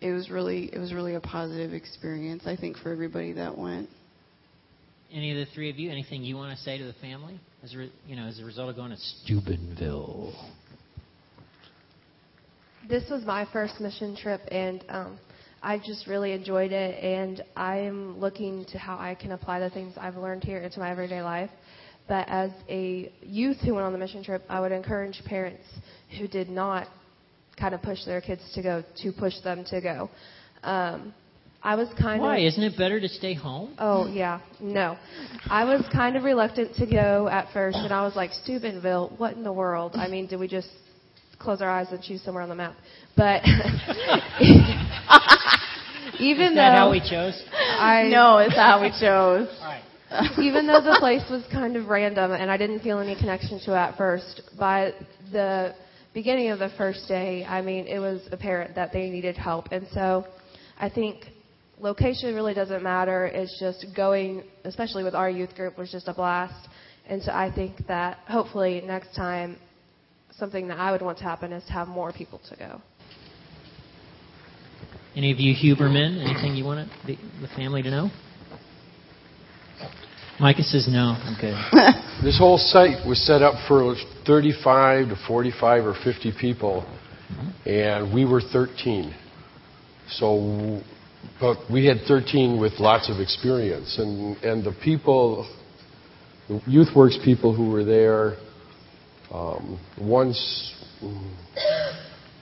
It 0.00 0.12
was 0.12 0.28
really 0.28 0.70
it 0.72 0.78
was 0.78 0.92
really 0.92 1.14
a 1.14 1.20
positive 1.20 1.72
experience 1.72 2.46
i 2.46 2.56
think 2.56 2.76
for 2.76 2.92
everybody 2.92 3.32
that 3.32 3.56
went 3.56 3.88
any 5.14 5.30
of 5.30 5.46
the 5.46 5.54
three 5.54 5.70
of 5.70 5.78
you, 5.78 5.90
anything 5.90 6.24
you 6.24 6.36
want 6.36 6.56
to 6.56 6.62
say 6.64 6.76
to 6.76 6.84
the 6.84 6.92
family 6.94 7.40
as 7.62 7.72
a, 7.72 7.78
re, 7.78 7.92
you 8.06 8.16
know 8.16 8.26
as 8.26 8.40
a 8.40 8.44
result 8.44 8.68
of 8.68 8.76
going 8.76 8.90
to 8.90 8.96
Steubenville? 8.96 10.34
This 12.88 13.08
was 13.08 13.24
my 13.24 13.46
first 13.52 13.80
mission 13.80 14.16
trip, 14.16 14.42
and 14.50 14.84
um, 14.88 15.18
I 15.62 15.78
just 15.78 16.06
really 16.06 16.32
enjoyed 16.32 16.72
it. 16.72 17.02
And 17.02 17.42
I'm 17.56 18.18
looking 18.18 18.66
to 18.66 18.78
how 18.78 18.98
I 18.98 19.14
can 19.14 19.32
apply 19.32 19.60
the 19.60 19.70
things 19.70 19.94
I've 19.96 20.16
learned 20.16 20.44
here 20.44 20.58
into 20.58 20.80
my 20.80 20.90
everyday 20.90 21.22
life. 21.22 21.50
But 22.06 22.28
as 22.28 22.50
a 22.68 23.10
youth 23.22 23.58
who 23.64 23.74
went 23.74 23.86
on 23.86 23.92
the 23.92 23.98
mission 23.98 24.22
trip, 24.22 24.42
I 24.50 24.60
would 24.60 24.72
encourage 24.72 25.22
parents 25.24 25.64
who 26.18 26.28
did 26.28 26.50
not 26.50 26.88
kind 27.58 27.72
of 27.74 27.80
push 27.80 28.04
their 28.04 28.20
kids 28.20 28.42
to 28.54 28.62
go 28.62 28.84
to 29.02 29.12
push 29.12 29.40
them 29.42 29.64
to 29.70 29.80
go. 29.80 30.10
Um, 30.62 31.14
I 31.64 31.74
was 31.76 31.88
kind 31.98 32.20
Why? 32.20 32.36
of. 32.36 32.40
Why? 32.40 32.46
Isn't 32.46 32.62
it 32.62 32.76
better 32.76 33.00
to 33.00 33.08
stay 33.08 33.32
home? 33.32 33.74
Oh 33.78 34.06
yeah, 34.06 34.40
no. 34.60 34.98
I 35.46 35.64
was 35.64 35.82
kind 35.90 36.14
of 36.16 36.22
reluctant 36.22 36.76
to 36.76 36.86
go 36.86 37.26
at 37.28 37.50
first, 37.52 37.78
and 37.78 37.92
I 37.92 38.02
was 38.02 38.14
like, 38.14 38.32
Steubenville, 38.32 39.14
what 39.16 39.34
in 39.34 39.42
the 39.42 39.52
world? 39.52 39.92
I 39.94 40.08
mean, 40.08 40.26
did 40.26 40.38
we 40.38 40.46
just 40.46 40.68
close 41.38 41.62
our 41.62 41.70
eyes 41.70 41.88
and 41.90 42.02
choose 42.02 42.22
somewhere 42.22 42.42
on 42.42 42.50
the 42.50 42.54
map? 42.54 42.76
But 43.16 43.42
even 46.20 46.48
Is 46.48 46.54
that 46.54 46.70
though 46.70 46.76
how 46.76 46.90
we 46.90 47.00
chose? 47.00 47.42
I 47.52 48.08
no 48.10 48.38
it's 48.38 48.54
how 48.54 48.80
we 48.82 48.90
chose 48.90 49.48
All 49.60 49.68
right. 49.68 49.82
even 50.38 50.66
though 50.66 50.80
the 50.80 50.96
place 51.00 51.22
was 51.30 51.44
kind 51.50 51.76
of 51.76 51.88
random 51.88 52.32
and 52.32 52.50
I 52.50 52.56
didn't 52.56 52.80
feel 52.80 52.98
any 52.98 53.14
connection 53.14 53.58
to 53.64 53.72
it 53.72 53.76
at 53.76 53.96
first, 53.96 54.42
by 54.58 54.92
the 55.32 55.74
beginning 56.12 56.50
of 56.50 56.58
the 56.58 56.70
first 56.76 57.08
day, 57.08 57.44
I 57.44 57.62
mean, 57.62 57.86
it 57.86 57.98
was 57.98 58.28
apparent 58.30 58.74
that 58.76 58.92
they 58.92 59.10
needed 59.10 59.36
help. 59.36 59.68
And 59.72 59.86
so 59.92 60.26
I 60.78 60.88
think 60.88 61.26
location 61.80 62.34
really 62.34 62.54
doesn't 62.54 62.82
matter. 62.82 63.26
It's 63.26 63.58
just 63.58 63.86
going, 63.96 64.44
especially 64.64 65.04
with 65.04 65.14
our 65.14 65.30
youth 65.30 65.54
group, 65.54 65.78
was 65.78 65.90
just 65.90 66.08
a 66.08 66.14
blast. 66.14 66.68
And 67.06 67.22
so 67.22 67.32
I 67.32 67.52
think 67.54 67.86
that 67.88 68.18
hopefully 68.26 68.82
next 68.84 69.14
time, 69.14 69.58
something 70.38 70.68
that 70.68 70.78
I 70.78 70.90
would 70.90 71.02
want 71.02 71.18
to 71.18 71.24
happen 71.24 71.52
is 71.52 71.64
to 71.66 71.72
have 71.72 71.88
more 71.88 72.12
people 72.12 72.40
to 72.48 72.56
go. 72.56 72.80
Any 75.14 75.30
of 75.30 75.38
you 75.38 75.54
Huber 75.54 75.88
men, 75.88 76.18
Anything 76.18 76.56
you 76.56 76.64
want 76.64 76.90
the, 77.06 77.16
the 77.40 77.48
family 77.48 77.82
to 77.82 77.90
know? 77.90 78.10
Micah 80.40 80.62
says 80.62 80.88
no. 80.88 81.16
I'm 81.18 81.36
good. 81.40 81.54
This 82.22 82.38
whole 82.38 82.58
site 82.58 83.06
was 83.06 83.20
set 83.26 83.42
up 83.42 83.54
for 83.68 83.94
35 84.24 85.08
to 85.08 85.16
45 85.26 85.84
or 85.84 85.94
50 86.04 86.32
people, 86.40 86.86
mm-hmm. 87.30 87.68
and 87.68 88.14
we 88.14 88.24
were 88.24 88.40
13. 88.40 89.14
So, 90.08 90.80
but 91.40 91.58
we 91.70 91.86
had 91.86 91.98
13 92.06 92.60
with 92.60 92.74
lots 92.78 93.10
of 93.10 93.20
experience, 93.20 93.98
and 93.98 94.36
and 94.38 94.64
the 94.64 94.72
people, 94.82 95.48
the 96.48 96.60
YouthWorks 96.60 97.22
people 97.24 97.54
who 97.54 97.70
were 97.70 97.84
there, 97.84 98.36
um, 99.32 99.80
once 100.00 100.74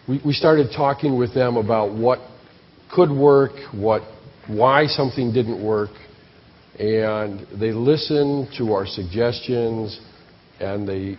we, 0.08 0.20
we 0.24 0.32
started 0.32 0.68
talking 0.76 1.18
with 1.18 1.34
them 1.34 1.56
about 1.56 1.94
what 1.94 2.18
could 2.94 3.10
work, 3.10 3.52
what 3.72 4.02
why 4.46 4.86
something 4.86 5.32
didn't 5.32 5.64
work, 5.64 5.90
and 6.78 7.46
they 7.58 7.72
listened 7.72 8.48
to 8.58 8.72
our 8.72 8.86
suggestions 8.86 10.00
and 10.60 10.88
they 10.88 11.16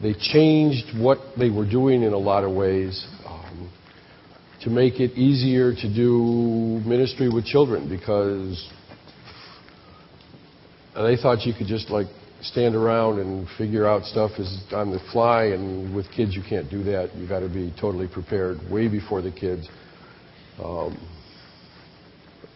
they 0.00 0.14
changed 0.14 0.98
what 0.98 1.18
they 1.38 1.50
were 1.50 1.68
doing 1.68 2.02
in 2.02 2.12
a 2.12 2.18
lot 2.18 2.44
of 2.44 2.52
ways 2.52 3.06
to 4.62 4.70
make 4.70 5.00
it 5.00 5.12
easier 5.12 5.74
to 5.74 5.94
do 5.94 6.80
ministry 6.86 7.28
with 7.28 7.44
children 7.44 7.88
because 7.88 8.68
they 10.94 11.16
thought 11.16 11.44
you 11.44 11.52
could 11.52 11.66
just 11.66 11.90
like 11.90 12.06
stand 12.42 12.74
around 12.74 13.18
and 13.18 13.46
figure 13.58 13.86
out 13.86 14.04
stuff 14.04 14.30
as 14.38 14.62
on 14.72 14.90
the 14.90 15.00
fly 15.12 15.46
and 15.46 15.94
with 15.94 16.06
kids 16.10 16.34
you 16.34 16.42
can't 16.48 16.70
do 16.70 16.82
that 16.84 17.14
you 17.16 17.28
got 17.28 17.40
to 17.40 17.48
be 17.48 17.72
totally 17.80 18.08
prepared 18.08 18.58
way 18.70 18.88
before 18.88 19.20
the 19.20 19.30
kids 19.30 19.68
um, 20.62 20.96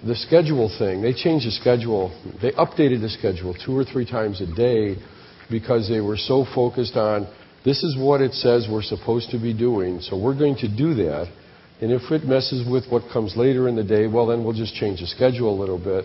the 0.06 0.16
schedule 0.16 0.74
thing, 0.78 1.02
they 1.02 1.12
changed 1.12 1.46
the 1.46 1.50
schedule. 1.50 2.10
They 2.40 2.52
updated 2.52 3.02
the 3.02 3.10
schedule 3.10 3.54
two 3.54 3.76
or 3.76 3.84
three 3.84 4.06
times 4.06 4.40
a 4.40 4.46
day 4.46 4.96
because 5.50 5.88
they 5.88 6.00
were 6.00 6.16
so 6.16 6.46
focused 6.54 6.96
on 6.96 7.28
this 7.64 7.82
is 7.82 7.96
what 7.98 8.22
it 8.22 8.32
says 8.32 8.66
we're 8.70 8.82
supposed 8.82 9.30
to 9.30 9.38
be 9.38 9.52
doing, 9.52 10.00
so 10.00 10.18
we're 10.18 10.38
going 10.38 10.56
to 10.56 10.68
do 10.68 10.94
that. 10.94 11.30
And 11.80 11.92
if 11.92 12.10
it 12.10 12.24
messes 12.24 12.68
with 12.68 12.84
what 12.90 13.10
comes 13.10 13.36
later 13.36 13.66
in 13.66 13.74
the 13.74 13.84
day, 13.84 14.06
well, 14.06 14.26
then 14.26 14.44
we'll 14.44 14.56
just 14.56 14.74
change 14.74 15.00
the 15.00 15.06
schedule 15.06 15.48
a 15.48 15.58
little 15.58 15.78
bit, 15.78 16.04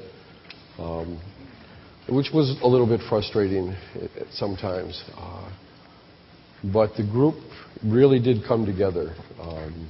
um, 0.79 1.19
which 2.07 2.27
was 2.33 2.55
a 2.63 2.67
little 2.67 2.87
bit 2.87 3.01
frustrating 3.09 3.75
sometimes. 4.31 5.03
Uh, 5.17 5.51
but 6.73 6.95
the 6.95 7.03
group 7.03 7.35
really 7.83 8.19
did 8.19 8.45
come 8.47 8.65
together. 8.65 9.13
Um, 9.39 9.89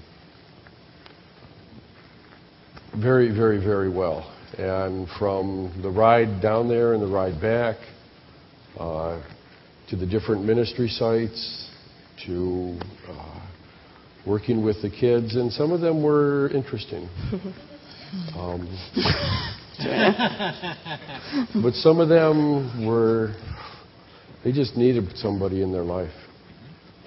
very, 3.00 3.30
very, 3.34 3.63
very 3.63 3.89
well. 3.89 4.32
And 4.58 5.08
from 5.20 5.80
the 5.84 5.89
ride 5.89 6.42
down 6.42 6.68
there 6.68 6.94
and 6.94 7.04
the 7.04 7.08
ride 7.08 7.39
back, 7.39 7.75
uh, 8.80 9.22
to 9.89 9.96
the 9.96 10.06
different 10.06 10.44
ministry 10.46 10.88
sites, 10.88 11.70
to 12.25 12.80
uh, 13.08 13.35
working 14.25 14.63
with 14.63 14.82
the 14.82 14.89
kids, 14.89 15.36
and 15.36 15.51
some 15.51 15.72
of 15.72 15.82
them 15.82 16.03
were 16.03 16.50
interesting. 16.50 17.08
um, 18.36 18.67
but 21.62 21.74
some 21.74 22.00
of 22.00 22.10
them 22.10 22.86
were, 22.86 23.36
they 24.44 24.51
just 24.51 24.75
needed 24.75 25.05
somebody 25.15 25.62
in 25.62 25.72
their 25.72 25.84
life. 25.84 26.13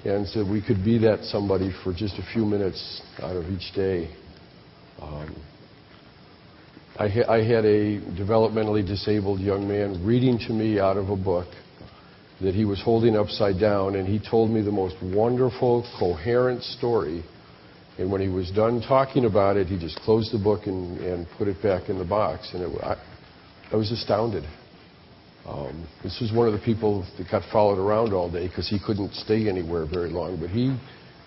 And 0.05 0.29
so 0.29 0.49
we 0.49 0.63
could 0.63 0.85
be 0.85 0.99
that 0.99 1.25
somebody 1.25 1.73
for 1.83 1.93
just 1.93 2.19
a 2.19 2.33
few 2.33 2.45
minutes 2.45 3.03
out 3.21 3.37
of 3.37 3.47
each 3.47 3.75
day. 3.75 4.15
Um, 5.03 5.35
I, 6.99 7.09
ha- 7.09 7.31
I 7.33 7.39
had 7.39 7.65
a 7.65 8.01
developmentally 8.17 8.87
disabled 8.87 9.41
young 9.41 9.67
man 9.67 10.05
reading 10.05 10.39
to 10.47 10.53
me 10.53 10.79
out 10.79 10.97
of 10.97 11.11
a 11.11 11.17
book 11.17 11.49
that 12.41 12.55
he 12.55 12.65
was 12.65 12.81
holding 12.83 13.17
upside 13.17 13.59
down, 13.59 13.97
and 13.97 14.07
he 14.07 14.19
told 14.19 14.51
me 14.51 14.63
the 14.63 14.73
most 14.73 14.97
wonderful, 15.03 15.87
coherent 15.99 16.63
story. 16.63 17.25
And 17.99 18.13
when 18.13 18.21
he 18.21 18.29
was 18.29 18.51
done 18.53 18.81
talking 18.81 19.25
about 19.25 19.57
it, 19.57 19.67
he 19.67 19.79
just 19.79 19.99
closed 20.01 20.33
the 20.33 20.39
book 20.39 20.67
and, 20.67 20.99
and 20.99 21.27
put 21.37 21.49
it 21.49 21.61
back 21.63 21.89
in 21.89 21.99
the 21.99 22.05
box. 22.05 22.51
And 22.55 22.63
it, 22.63 22.83
I, 22.83 22.97
I 23.73 23.77
was 23.77 23.91
astounded. 23.91 24.45
Um, 25.47 25.89
this 26.05 26.19
was 26.21 26.31
one 26.33 26.47
of 26.47 26.53
the 26.53 26.65
people 26.65 27.07
that 27.17 27.29
got 27.31 27.43
followed 27.51 27.79
around 27.79 28.13
all 28.13 28.31
day 28.31 28.47
because 28.47 28.69
he 28.69 28.79
couldn't 28.79 29.15
stay 29.15 29.49
anywhere 29.49 29.87
very 29.87 30.11
long. 30.11 30.39
But 30.39 30.51
he 30.51 30.79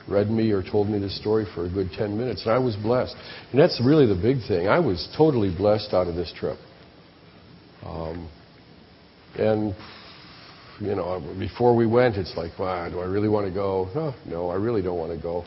read 0.07 0.29
me 0.29 0.51
or 0.51 0.63
told 0.63 0.87
me 0.89 0.99
this 0.99 1.19
story 1.19 1.45
for 1.53 1.65
a 1.65 1.69
good 1.69 1.89
10 1.91 2.17
minutes, 2.17 2.43
and 2.43 2.53
I 2.53 2.59
was 2.59 2.75
blessed. 2.75 3.15
And 3.51 3.59
that's 3.59 3.81
really 3.83 4.05
the 4.05 4.19
big 4.19 4.37
thing. 4.47 4.67
I 4.67 4.79
was 4.79 5.09
totally 5.17 5.53
blessed 5.55 5.93
out 5.93 6.07
of 6.07 6.15
this 6.15 6.31
trip. 6.37 6.57
Um, 7.83 8.29
and, 9.37 9.75
you 10.81 10.95
know, 10.95 11.21
before 11.37 11.75
we 11.75 11.85
went, 11.85 12.15
it's 12.15 12.35
like, 12.35 12.57
wow, 12.57 12.89
do 12.89 12.99
I 12.99 13.05
really 13.05 13.29
want 13.29 13.45
to 13.45 13.53
go? 13.53 13.87
Oh, 13.93 14.15
no, 14.25 14.49
I 14.49 14.55
really 14.55 14.81
don't 14.81 14.97
want 14.97 15.15
to 15.15 15.21
go. 15.21 15.45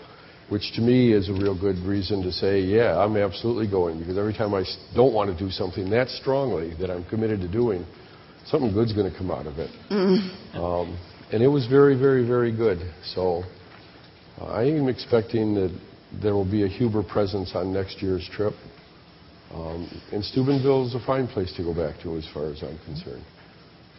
Which 0.48 0.72
to 0.76 0.80
me 0.80 1.12
is 1.12 1.28
a 1.28 1.32
real 1.32 1.58
good 1.58 1.78
reason 1.78 2.22
to 2.22 2.30
say, 2.30 2.60
yeah, 2.60 2.98
I'm 2.98 3.16
absolutely 3.16 3.68
going. 3.68 3.98
Because 3.98 4.16
every 4.16 4.32
time 4.32 4.54
I 4.54 4.64
don't 4.94 5.12
want 5.12 5.36
to 5.36 5.44
do 5.44 5.50
something 5.50 5.90
that 5.90 6.08
strongly 6.08 6.74
that 6.80 6.90
I'm 6.90 7.04
committed 7.06 7.40
to 7.40 7.48
doing, 7.48 7.84
something 8.46 8.72
good's 8.72 8.92
going 8.92 9.10
to 9.10 9.16
come 9.16 9.30
out 9.30 9.46
of 9.46 9.58
it. 9.58 9.70
Mm. 9.90 10.54
Um, 10.54 10.98
and 11.32 11.42
it 11.42 11.48
was 11.48 11.66
very, 11.66 11.98
very, 11.98 12.26
very 12.26 12.54
good. 12.54 12.78
So 13.14 13.42
uh, 14.40 14.44
I 14.46 14.64
am 14.64 14.88
expecting 14.88 15.54
that 15.54 15.76
there 16.22 16.34
will 16.34 16.48
be 16.48 16.62
a 16.62 16.68
Huber 16.68 17.02
presence 17.02 17.52
on 17.54 17.72
next 17.72 18.00
year's 18.02 18.28
trip. 18.32 18.54
Um, 19.52 19.88
and 20.12 20.24
Steubenville 20.24 20.86
is 20.86 20.94
a 20.94 21.04
fine 21.04 21.26
place 21.26 21.52
to 21.56 21.62
go 21.64 21.74
back 21.74 22.00
to 22.02 22.16
as 22.16 22.28
far 22.32 22.50
as 22.50 22.62
I'm 22.62 22.78
concerned. 22.84 23.24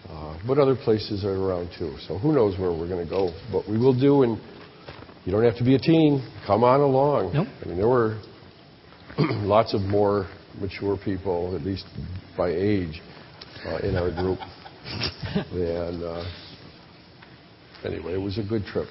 Uh, 0.10 0.38
but 0.48 0.58
other 0.58 0.76
places 0.76 1.26
are 1.26 1.34
around 1.34 1.70
too. 1.78 1.96
So 2.08 2.18
who 2.18 2.32
knows 2.32 2.60
where 2.60 2.72
we're 2.72 2.88
going 2.88 3.04
to 3.04 3.10
go. 3.10 3.32
But 3.52 3.68
we 3.70 3.78
will 3.78 3.98
do, 3.98 4.24
and 4.24 4.40
you 5.26 5.32
don't 5.32 5.44
have 5.44 5.58
to 5.58 5.64
be 5.64 5.76
a 5.76 5.80
teen. 5.80 6.26
Come 6.46 6.64
on 6.64 6.82
along. 6.82 7.34
Nope. 7.34 7.48
I 7.64 7.68
mean, 7.68 7.78
there 7.78 7.88
were 7.88 8.22
lots 9.18 9.74
of 9.74 9.82
more 9.82 10.28
mature 10.60 10.98
people, 11.04 11.56
at 11.56 11.64
least 11.64 11.86
by 12.38 12.50
age, 12.50 13.02
uh, 13.66 13.78
in 13.78 13.96
our 13.96 14.12
group. 14.12 14.40
and 15.52 16.04
uh, 16.04 16.24
anyway, 17.84 18.14
it 18.14 18.22
was 18.22 18.38
a 18.38 18.44
good 18.44 18.64
trip 18.66 18.88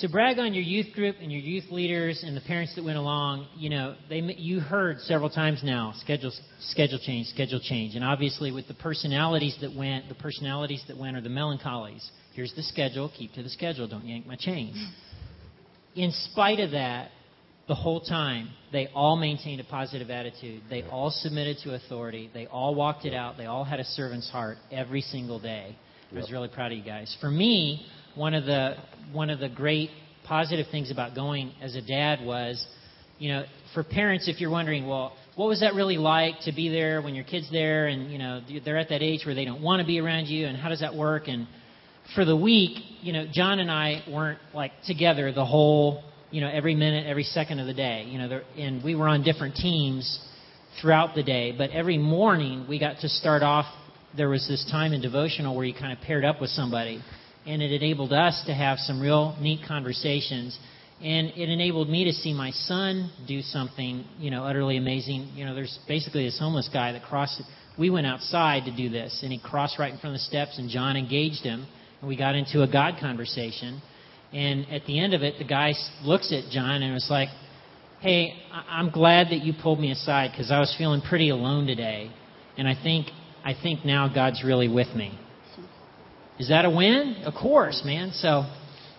to 0.00 0.08
brag 0.08 0.38
on 0.38 0.54
your 0.54 0.62
youth 0.62 0.94
group 0.94 1.16
and 1.20 1.30
your 1.30 1.40
youth 1.40 1.70
leaders 1.70 2.22
and 2.24 2.36
the 2.36 2.40
parents 2.40 2.74
that 2.74 2.84
went 2.84 2.96
along, 2.96 3.46
you 3.56 3.68
know, 3.68 3.94
they 4.08 4.20
you 4.20 4.60
heard 4.60 4.98
several 5.00 5.28
times 5.28 5.60
now 5.62 5.92
schedule 5.98 6.32
schedule 6.60 6.98
change, 6.98 7.26
schedule 7.28 7.60
change, 7.62 7.94
and 7.94 8.04
obviously 8.04 8.50
with 8.50 8.66
the 8.66 8.74
personalities 8.74 9.56
that 9.60 9.74
went, 9.74 10.08
the 10.08 10.14
personalities 10.14 10.82
that 10.88 10.96
went 10.96 11.16
are 11.16 11.20
the 11.20 11.28
melancholies. 11.28 12.08
Here's 12.34 12.54
the 12.54 12.62
schedule, 12.62 13.12
keep 13.16 13.34
to 13.34 13.42
the 13.42 13.50
schedule, 13.50 13.86
don't 13.88 14.06
yank 14.06 14.26
my 14.26 14.36
chains. 14.36 14.76
Hmm. 14.76 16.00
In 16.00 16.12
spite 16.12 16.60
of 16.60 16.70
that, 16.70 17.10
the 17.68 17.74
whole 17.74 18.00
time 18.00 18.48
they 18.72 18.88
all 18.94 19.16
maintained 19.16 19.60
a 19.60 19.64
positive 19.64 20.08
attitude. 20.08 20.62
They 20.70 20.82
all 20.84 21.10
submitted 21.10 21.58
to 21.64 21.74
authority. 21.74 22.30
They 22.32 22.46
all 22.46 22.74
walked 22.74 23.04
it 23.04 23.12
out. 23.12 23.36
They 23.36 23.46
all 23.46 23.64
had 23.64 23.80
a 23.80 23.84
servant's 23.84 24.30
heart 24.30 24.56
every 24.72 25.02
single 25.02 25.38
day. 25.38 25.76
I 26.10 26.14
was 26.14 26.32
really 26.32 26.48
proud 26.48 26.72
of 26.72 26.78
you 26.78 26.84
guys. 26.84 27.16
For 27.20 27.30
me, 27.30 27.86
one 28.20 28.34
of 28.34 28.44
the 28.44 28.76
one 29.12 29.30
of 29.30 29.40
the 29.40 29.48
great 29.48 29.88
positive 30.24 30.66
things 30.70 30.90
about 30.90 31.14
going 31.14 31.52
as 31.62 31.74
a 31.74 31.80
dad 31.80 32.24
was, 32.24 32.64
you 33.18 33.30
know, 33.30 33.44
for 33.72 33.82
parents, 33.82 34.28
if 34.28 34.40
you're 34.40 34.50
wondering, 34.50 34.86
well, 34.86 35.16
what 35.36 35.48
was 35.48 35.60
that 35.60 35.72
really 35.72 35.96
like 35.96 36.34
to 36.44 36.52
be 36.52 36.68
there 36.68 37.00
when 37.00 37.14
your 37.14 37.24
kid's 37.24 37.50
there, 37.50 37.86
and 37.86 38.12
you 38.12 38.18
know 38.18 38.42
they're 38.62 38.76
at 38.76 38.90
that 38.90 39.02
age 39.02 39.24
where 39.24 39.34
they 39.34 39.46
don't 39.46 39.62
want 39.62 39.80
to 39.80 39.86
be 39.86 39.98
around 39.98 40.26
you, 40.26 40.46
and 40.46 40.58
how 40.58 40.68
does 40.68 40.80
that 40.80 40.94
work? 40.94 41.28
And 41.28 41.48
for 42.14 42.26
the 42.26 42.36
week, 42.36 42.78
you 43.00 43.14
know, 43.14 43.26
John 43.32 43.58
and 43.58 43.70
I 43.70 44.02
weren't 44.06 44.38
like 44.52 44.72
together 44.86 45.32
the 45.32 45.46
whole, 45.46 46.04
you 46.30 46.42
know, 46.42 46.50
every 46.50 46.74
minute, 46.74 47.06
every 47.06 47.24
second 47.24 47.58
of 47.58 47.66
the 47.66 47.74
day. 47.74 48.04
You 48.06 48.18
know, 48.18 48.40
and 48.58 48.84
we 48.84 48.94
were 48.94 49.08
on 49.08 49.22
different 49.22 49.54
teams 49.54 50.20
throughout 50.78 51.14
the 51.14 51.22
day, 51.22 51.54
but 51.56 51.70
every 51.70 51.96
morning 51.96 52.66
we 52.68 52.78
got 52.78 53.00
to 53.00 53.08
start 53.08 53.42
off. 53.42 53.64
There 54.14 54.28
was 54.28 54.46
this 54.46 54.68
time 54.70 54.92
in 54.92 55.00
devotional 55.00 55.56
where 55.56 55.64
you 55.64 55.72
kind 55.72 55.92
of 55.92 56.00
paired 56.04 56.24
up 56.26 56.38
with 56.38 56.50
somebody 56.50 57.02
and 57.46 57.62
it 57.62 57.72
enabled 57.72 58.12
us 58.12 58.42
to 58.46 58.54
have 58.54 58.78
some 58.78 59.00
real 59.00 59.36
neat 59.40 59.60
conversations. 59.66 60.58
And 61.02 61.28
it 61.28 61.48
enabled 61.48 61.88
me 61.88 62.04
to 62.04 62.12
see 62.12 62.34
my 62.34 62.50
son 62.50 63.10
do 63.26 63.40
something, 63.40 64.04
you 64.18 64.30
know, 64.30 64.44
utterly 64.44 64.76
amazing. 64.76 65.32
You 65.34 65.46
know, 65.46 65.54
there's 65.54 65.78
basically 65.88 66.24
this 66.24 66.38
homeless 66.38 66.68
guy 66.70 66.92
that 66.92 67.02
crossed. 67.02 67.40
We 67.78 67.88
went 67.88 68.06
outside 68.06 68.64
to 68.66 68.76
do 68.76 68.90
this, 68.90 69.20
and 69.22 69.32
he 69.32 69.38
crossed 69.38 69.78
right 69.78 69.90
in 69.90 69.98
front 69.98 70.14
of 70.14 70.20
the 70.20 70.24
steps, 70.24 70.58
and 70.58 70.68
John 70.68 70.98
engaged 70.98 71.42
him, 71.42 71.66
and 72.00 72.08
we 72.08 72.16
got 72.16 72.34
into 72.34 72.62
a 72.62 72.70
God 72.70 72.96
conversation. 73.00 73.80
And 74.32 74.70
at 74.70 74.84
the 74.84 75.00
end 75.00 75.14
of 75.14 75.22
it, 75.22 75.38
the 75.38 75.44
guy 75.44 75.72
looks 76.04 76.32
at 76.32 76.50
John 76.50 76.82
and 76.82 76.92
was 76.92 77.08
like, 77.08 77.30
"Hey, 78.00 78.34
I'm 78.52 78.90
glad 78.90 79.30
that 79.30 79.42
you 79.42 79.54
pulled 79.54 79.80
me 79.80 79.90
aside 79.90 80.32
because 80.32 80.50
I 80.50 80.60
was 80.60 80.74
feeling 80.76 81.00
pretty 81.00 81.30
alone 81.30 81.66
today, 81.66 82.10
and 82.58 82.68
I 82.68 82.74
think 82.74 83.06
I 83.42 83.54
think 83.54 83.86
now 83.86 84.06
God's 84.08 84.44
really 84.44 84.68
with 84.68 84.94
me." 84.94 85.18
Is 86.40 86.48
that 86.48 86.64
a 86.64 86.70
win? 86.70 87.16
Of 87.26 87.34
course, 87.34 87.82
man. 87.84 88.12
So 88.12 88.50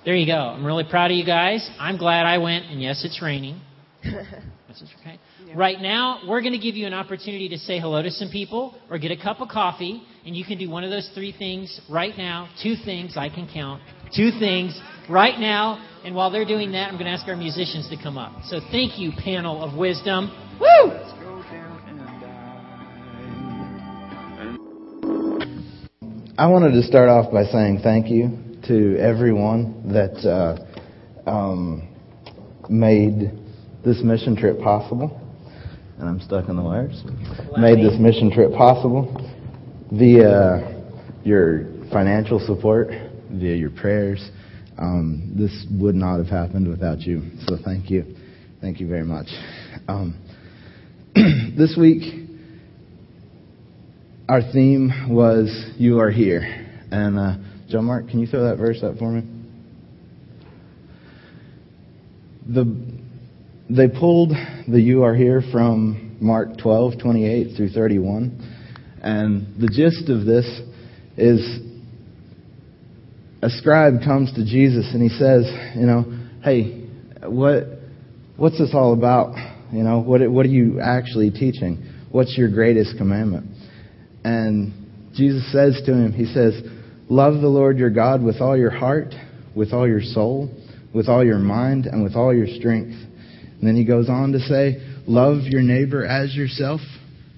there 0.05 0.15
you 0.15 0.27
go. 0.27 0.37
I'm 0.37 0.63
really 0.63 0.83
proud 0.87 1.09
of 1.09 1.17
you 1.17 1.25
guys. 1.25 1.67
I'm 1.79 1.97
glad 1.97 2.27
I 2.27 2.37
went, 2.37 2.65
and 2.65 2.79
yes, 2.79 3.03
it's 3.03 3.19
raining. 3.19 3.59
okay. 4.05 5.19
Yeah. 5.47 5.53
Right 5.55 5.81
now, 5.81 6.21
we're 6.27 6.41
going 6.41 6.53
to 6.53 6.59
give 6.59 6.75
you 6.75 6.85
an 6.85 6.93
opportunity 6.93 7.49
to 7.49 7.57
say 7.57 7.79
hello 7.79 8.03
to 8.03 8.11
some 8.11 8.29
people 8.29 8.79
or 8.91 8.99
get 8.99 9.09
a 9.09 9.17
cup 9.17 9.41
of 9.41 9.49
coffee, 9.49 10.03
and 10.23 10.37
you 10.37 10.45
can 10.45 10.59
do 10.59 10.69
one 10.69 10.83
of 10.83 10.91
those 10.91 11.09
three 11.15 11.31
things 11.35 11.81
right 11.89 12.15
now. 12.15 12.47
Two 12.61 12.75
things 12.85 13.17
I 13.17 13.29
can 13.29 13.49
count. 13.51 13.81
Two 14.15 14.29
things 14.39 14.79
right 15.09 15.39
now. 15.39 15.83
And 16.05 16.13
while 16.13 16.29
they're 16.29 16.45
doing 16.45 16.73
that, 16.73 16.89
I'm 16.89 16.93
going 16.93 17.05
to 17.05 17.11
ask 17.11 17.27
our 17.27 17.35
musicians 17.35 17.89
to 17.89 17.97
come 17.97 18.19
up. 18.19 18.43
So 18.45 18.59
thank 18.69 18.99
you, 18.99 19.13
panel 19.17 19.63
of 19.63 19.75
wisdom. 19.75 20.29
Woo! 20.59 21.30
I 26.41 26.47
wanted 26.47 26.71
to 26.71 26.81
start 26.81 27.07
off 27.07 27.31
by 27.31 27.43
saying 27.43 27.81
thank 27.83 28.09
you 28.09 28.35
to 28.65 28.97
everyone 28.97 29.93
that 29.93 30.27
uh, 30.27 31.29
um, 31.29 31.87
made 32.67 33.31
this 33.85 34.01
mission 34.03 34.35
trip 34.35 34.59
possible. 34.59 35.21
And 35.99 36.09
I'm 36.09 36.19
stuck 36.19 36.49
in 36.49 36.55
the 36.55 36.63
wires. 36.63 36.99
Made 37.59 37.77
this 37.77 37.99
mission 37.99 38.31
trip 38.31 38.53
possible 38.53 39.05
via 39.91 40.83
your 41.23 41.65
financial 41.93 42.39
support, 42.39 42.87
via 43.29 43.55
your 43.55 43.69
prayers. 43.69 44.31
Um, 44.79 45.35
this 45.37 45.67
would 45.79 45.93
not 45.93 46.17
have 46.17 46.29
happened 46.29 46.67
without 46.67 47.01
you. 47.01 47.21
So 47.45 47.57
thank 47.63 47.91
you. 47.91 48.15
Thank 48.61 48.79
you 48.79 48.87
very 48.87 49.05
much. 49.05 49.27
Um, 49.87 50.19
this 51.55 51.77
week, 51.79 52.20
our 54.31 54.41
theme 54.53 55.09
was 55.09 55.73
You 55.77 55.99
Are 55.99 56.09
Here. 56.09 56.69
And 56.89 57.19
uh, 57.19 57.35
Joe 57.67 57.81
Mark, 57.81 58.07
can 58.07 58.19
you 58.19 58.27
throw 58.27 58.47
that 58.47 58.55
verse 58.55 58.81
up 58.81 58.97
for 58.97 59.11
me? 59.11 59.29
The, 62.47 62.63
they 63.69 63.89
pulled 63.89 64.29
the 64.69 64.79
You 64.79 65.03
Are 65.03 65.13
Here 65.13 65.41
from 65.51 66.15
Mark 66.21 66.57
12, 66.59 66.93
28 67.01 67.57
through 67.57 67.71
31. 67.71 68.99
And 69.03 69.59
the 69.59 69.67
gist 69.67 70.09
of 70.09 70.25
this 70.25 70.45
is 71.17 71.59
a 73.41 73.49
scribe 73.49 73.95
comes 74.01 74.33
to 74.35 74.45
Jesus 74.45 74.91
and 74.93 75.01
he 75.01 75.09
says, 75.09 75.43
you 75.75 75.85
know, 75.85 76.05
hey, 76.41 76.87
what, 77.21 77.63
what's 78.37 78.57
this 78.57 78.71
all 78.73 78.93
about? 78.93 79.35
You 79.73 79.83
know, 79.83 79.99
what, 79.99 80.21
what 80.31 80.45
are 80.45 80.49
you 80.49 80.79
actually 80.79 81.31
teaching? 81.31 81.85
What's 82.11 82.37
your 82.37 82.49
greatest 82.49 82.97
commandment? 82.97 83.50
And 84.23 84.73
Jesus 85.13 85.51
says 85.51 85.81
to 85.85 85.93
him, 85.93 86.13
He 86.13 86.25
says, 86.25 86.61
Love 87.09 87.41
the 87.41 87.47
Lord 87.47 87.77
your 87.77 87.89
God 87.89 88.23
with 88.23 88.39
all 88.39 88.57
your 88.57 88.71
heart, 88.71 89.13
with 89.55 89.73
all 89.73 89.87
your 89.87 90.01
soul, 90.01 90.49
with 90.93 91.09
all 91.09 91.25
your 91.25 91.39
mind, 91.39 91.85
and 91.85 92.03
with 92.03 92.15
all 92.15 92.33
your 92.33 92.47
strength. 92.47 92.93
And 92.93 93.67
then 93.67 93.75
he 93.75 93.85
goes 93.85 94.09
on 94.09 94.31
to 94.31 94.39
say, 94.39 94.77
Love 95.07 95.43
your 95.43 95.61
neighbor 95.61 96.05
as 96.05 96.35
yourself. 96.35 96.79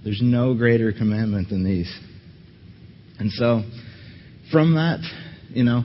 There's 0.03 0.21
no 0.21 0.53
greater 0.53 0.91
commandment 0.91 1.49
than 1.49 1.63
these. 1.63 1.91
And 3.19 3.31
so, 3.31 3.63
from 4.51 4.75
that, 4.75 4.99
you 5.49 5.63
know, 5.63 5.83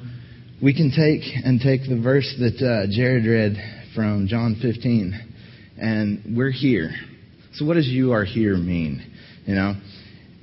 we 0.60 0.74
can 0.74 0.90
take 0.90 1.22
and 1.44 1.60
take 1.60 1.82
the 1.88 2.00
verse 2.02 2.34
that 2.38 2.60
uh, 2.60 2.90
Jared 2.90 3.24
read 3.24 3.56
from 3.94 4.26
John 4.28 4.58
15, 4.60 5.76
and 5.80 6.36
we're 6.36 6.50
here. 6.50 6.90
So, 7.54 7.64
what 7.64 7.74
does 7.74 7.86
you 7.86 8.12
are 8.12 8.24
here 8.24 8.56
mean? 8.56 9.04
You 9.46 9.54
know, 9.54 9.74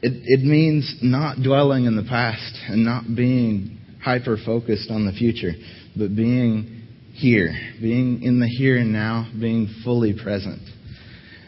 it, 0.01 0.13
it 0.25 0.45
means 0.45 0.97
not 1.01 1.37
dwelling 1.41 1.85
in 1.85 1.95
the 1.95 2.03
past 2.03 2.55
and 2.67 2.85
not 2.85 3.03
being 3.15 3.79
hyper 4.03 4.37
focused 4.45 4.91
on 4.91 5.05
the 5.05 5.11
future, 5.11 5.53
but 5.97 6.15
being 6.15 6.83
here, 7.13 7.53
being 7.81 8.21
in 8.21 8.39
the 8.39 8.47
here 8.47 8.77
and 8.77 8.91
now, 8.91 9.27
being 9.39 9.73
fully 9.83 10.13
present. 10.13 10.61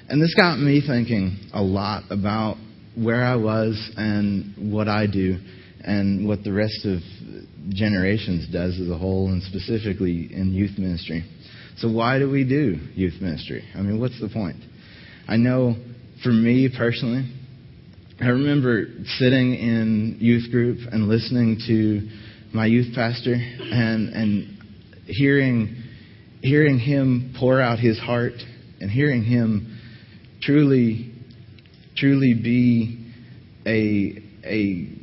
And 0.10 0.22
this 0.22 0.34
got 0.34 0.58
me 0.58 0.82
thinking 0.86 1.38
a 1.54 1.62
lot 1.62 2.04
about 2.10 2.58
where 2.96 3.24
I 3.24 3.36
was 3.36 3.92
and 3.98 4.72
what 4.72 4.88
I 4.88 5.06
do 5.06 5.38
and 5.82 6.28
what 6.28 6.44
the 6.44 6.54
rest 6.54 6.86
of 6.86 7.00
generations 7.70 8.48
does 8.52 8.80
as 8.80 8.90
a 8.90 8.98
whole 8.98 9.28
and 9.28 9.44
specifically 9.44 10.30
in 10.34 10.54
youth 10.54 10.78
ministry. 10.78 11.30
So 11.78 11.92
why 11.92 12.18
do 12.18 12.30
we 12.30 12.44
do 12.44 12.80
youth 12.96 13.22
ministry? 13.22 13.64
I 13.76 13.82
mean, 13.82 14.00
what's 14.00 14.20
the 14.20 14.30
point? 14.30 14.58
I 15.28 15.36
know 15.36 15.76
for 16.24 16.30
me 16.30 16.74
personally, 16.76 17.30
I 18.20 18.30
remember 18.30 18.86
sitting 19.20 19.54
in 19.54 20.18
youth 20.20 20.50
group 20.50 20.80
and 20.92 21.08
listening 21.08 21.62
to 21.68 22.10
my 22.52 22.66
youth 22.66 22.96
pastor 22.96 23.36
and 23.36 24.10
and 24.10 24.58
hearing 25.06 25.84
hearing 26.42 26.80
him 26.80 27.36
pour 27.38 27.62
out 27.62 27.78
his 27.78 28.00
heart 28.00 28.34
and 28.82 28.90
hearing 28.90 29.24
him 29.24 29.80
truly 30.42 31.14
truly 31.96 32.34
be 32.34 33.14
a 33.68 34.20
a 34.44 34.98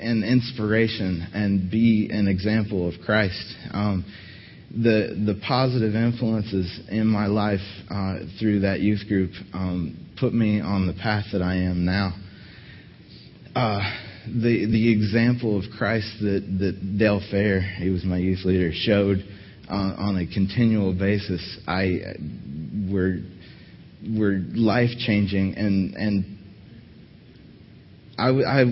an 0.00 0.24
inspiration 0.24 1.28
and 1.34 1.70
be 1.70 2.10
an 2.12 2.26
example 2.26 2.88
of 2.88 2.94
Christ. 3.04 3.54
Um, 3.70 4.04
the 4.72 5.22
the 5.24 5.40
positive 5.46 5.94
influences 5.94 6.80
in 6.90 7.06
my 7.06 7.26
life 7.26 7.60
uh, 7.88 8.16
through 8.40 8.60
that 8.60 8.80
youth 8.80 9.06
group 9.06 9.30
um, 9.54 10.12
put 10.18 10.34
me 10.34 10.60
on 10.60 10.88
the 10.88 10.94
path 10.94 11.26
that 11.32 11.42
I 11.42 11.54
am 11.54 11.84
now. 11.84 12.12
Uh, 13.56 13.80
the 14.26 14.66
the 14.66 14.92
example 14.92 15.58
of 15.58 15.64
Christ 15.78 16.12
that 16.20 16.44
that 16.58 16.98
Dale 16.98 17.22
Fair, 17.30 17.62
he 17.62 17.88
was 17.88 18.04
my 18.04 18.18
youth 18.18 18.44
leader, 18.44 18.70
showed 18.70 19.24
on, 19.66 19.92
on 19.92 20.16
a 20.18 20.26
continual 20.26 20.92
basis, 20.92 21.40
I 21.66 22.16
were 22.92 23.20
were 24.14 24.40
life 24.54 24.90
changing 24.98 25.54
and 25.54 25.94
and 25.94 26.38
I, 28.18 28.28
I 28.28 28.64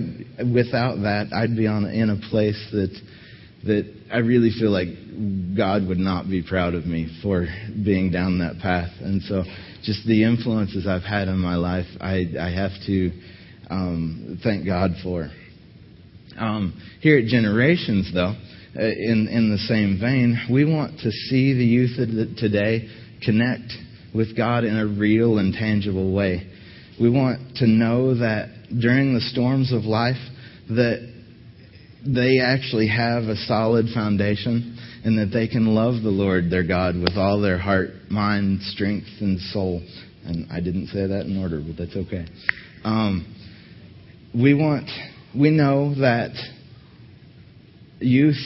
without 0.42 0.96
that 0.96 1.32
I'd 1.34 1.56
be 1.56 1.66
on 1.66 1.86
in 1.86 2.10
a 2.10 2.20
place 2.28 2.62
that 2.72 2.94
that 3.64 3.90
I 4.12 4.18
really 4.18 4.50
feel 4.50 4.70
like 4.70 4.88
God 5.56 5.88
would 5.88 5.96
not 5.96 6.28
be 6.28 6.42
proud 6.46 6.74
of 6.74 6.84
me 6.84 7.08
for 7.22 7.46
being 7.82 8.10
down 8.10 8.40
that 8.40 8.58
path. 8.60 8.90
And 9.00 9.22
so, 9.22 9.44
just 9.82 10.06
the 10.06 10.24
influences 10.24 10.86
I've 10.86 11.04
had 11.04 11.28
in 11.28 11.38
my 11.38 11.56
life, 11.56 11.86
I, 12.02 12.26
I 12.38 12.50
have 12.50 12.72
to 12.86 13.10
um, 13.70 14.40
thank 14.42 14.66
God 14.66 14.92
for. 15.02 15.30
Um, 16.36 16.80
here 17.00 17.18
at 17.18 17.26
Generations, 17.26 18.10
though, 18.12 18.34
uh, 18.76 18.82
in 18.82 19.28
in 19.30 19.50
the 19.50 19.58
same 19.68 19.98
vein, 20.00 20.48
we 20.50 20.64
want 20.64 20.98
to 21.00 21.10
see 21.10 21.54
the 21.54 21.64
youth 21.64 21.98
of 21.98 22.08
today 22.36 22.88
connect 23.22 23.72
with 24.14 24.36
God 24.36 24.64
in 24.64 24.76
a 24.76 24.86
real 24.86 25.38
and 25.38 25.54
tangible 25.54 26.12
way. 26.12 26.50
We 27.00 27.10
want 27.10 27.56
to 27.56 27.66
know 27.66 28.14
that 28.18 28.48
during 28.80 29.14
the 29.14 29.20
storms 29.20 29.72
of 29.72 29.84
life, 29.84 30.20
that 30.68 31.12
they 32.06 32.38
actually 32.40 32.88
have 32.88 33.24
a 33.24 33.36
solid 33.36 33.86
foundation 33.94 34.78
and 35.04 35.18
that 35.18 35.34
they 35.36 35.48
can 35.48 35.66
love 35.66 36.02
the 36.02 36.10
Lord 36.10 36.50
their 36.50 36.66
God 36.66 36.96
with 36.96 37.16
all 37.16 37.40
their 37.40 37.58
heart, 37.58 37.90
mind, 38.10 38.60
strength, 38.62 39.08
and 39.20 39.40
soul. 39.40 39.82
And 40.24 40.50
I 40.50 40.60
didn't 40.60 40.88
say 40.88 41.06
that 41.06 41.26
in 41.26 41.36
order, 41.40 41.60
but 41.60 41.76
that's 41.76 41.96
okay. 41.96 42.26
Um, 42.84 43.33
we 44.34 44.54
want, 44.54 44.90
we 45.34 45.50
know 45.50 45.94
that 46.00 46.32
youth 48.00 48.36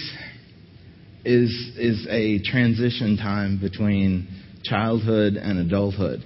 is 1.24 1.50
is 1.76 2.06
a 2.10 2.42
transition 2.42 3.16
time 3.16 3.58
between 3.60 4.28
childhood 4.64 5.34
and 5.34 5.58
adulthood. 5.58 6.20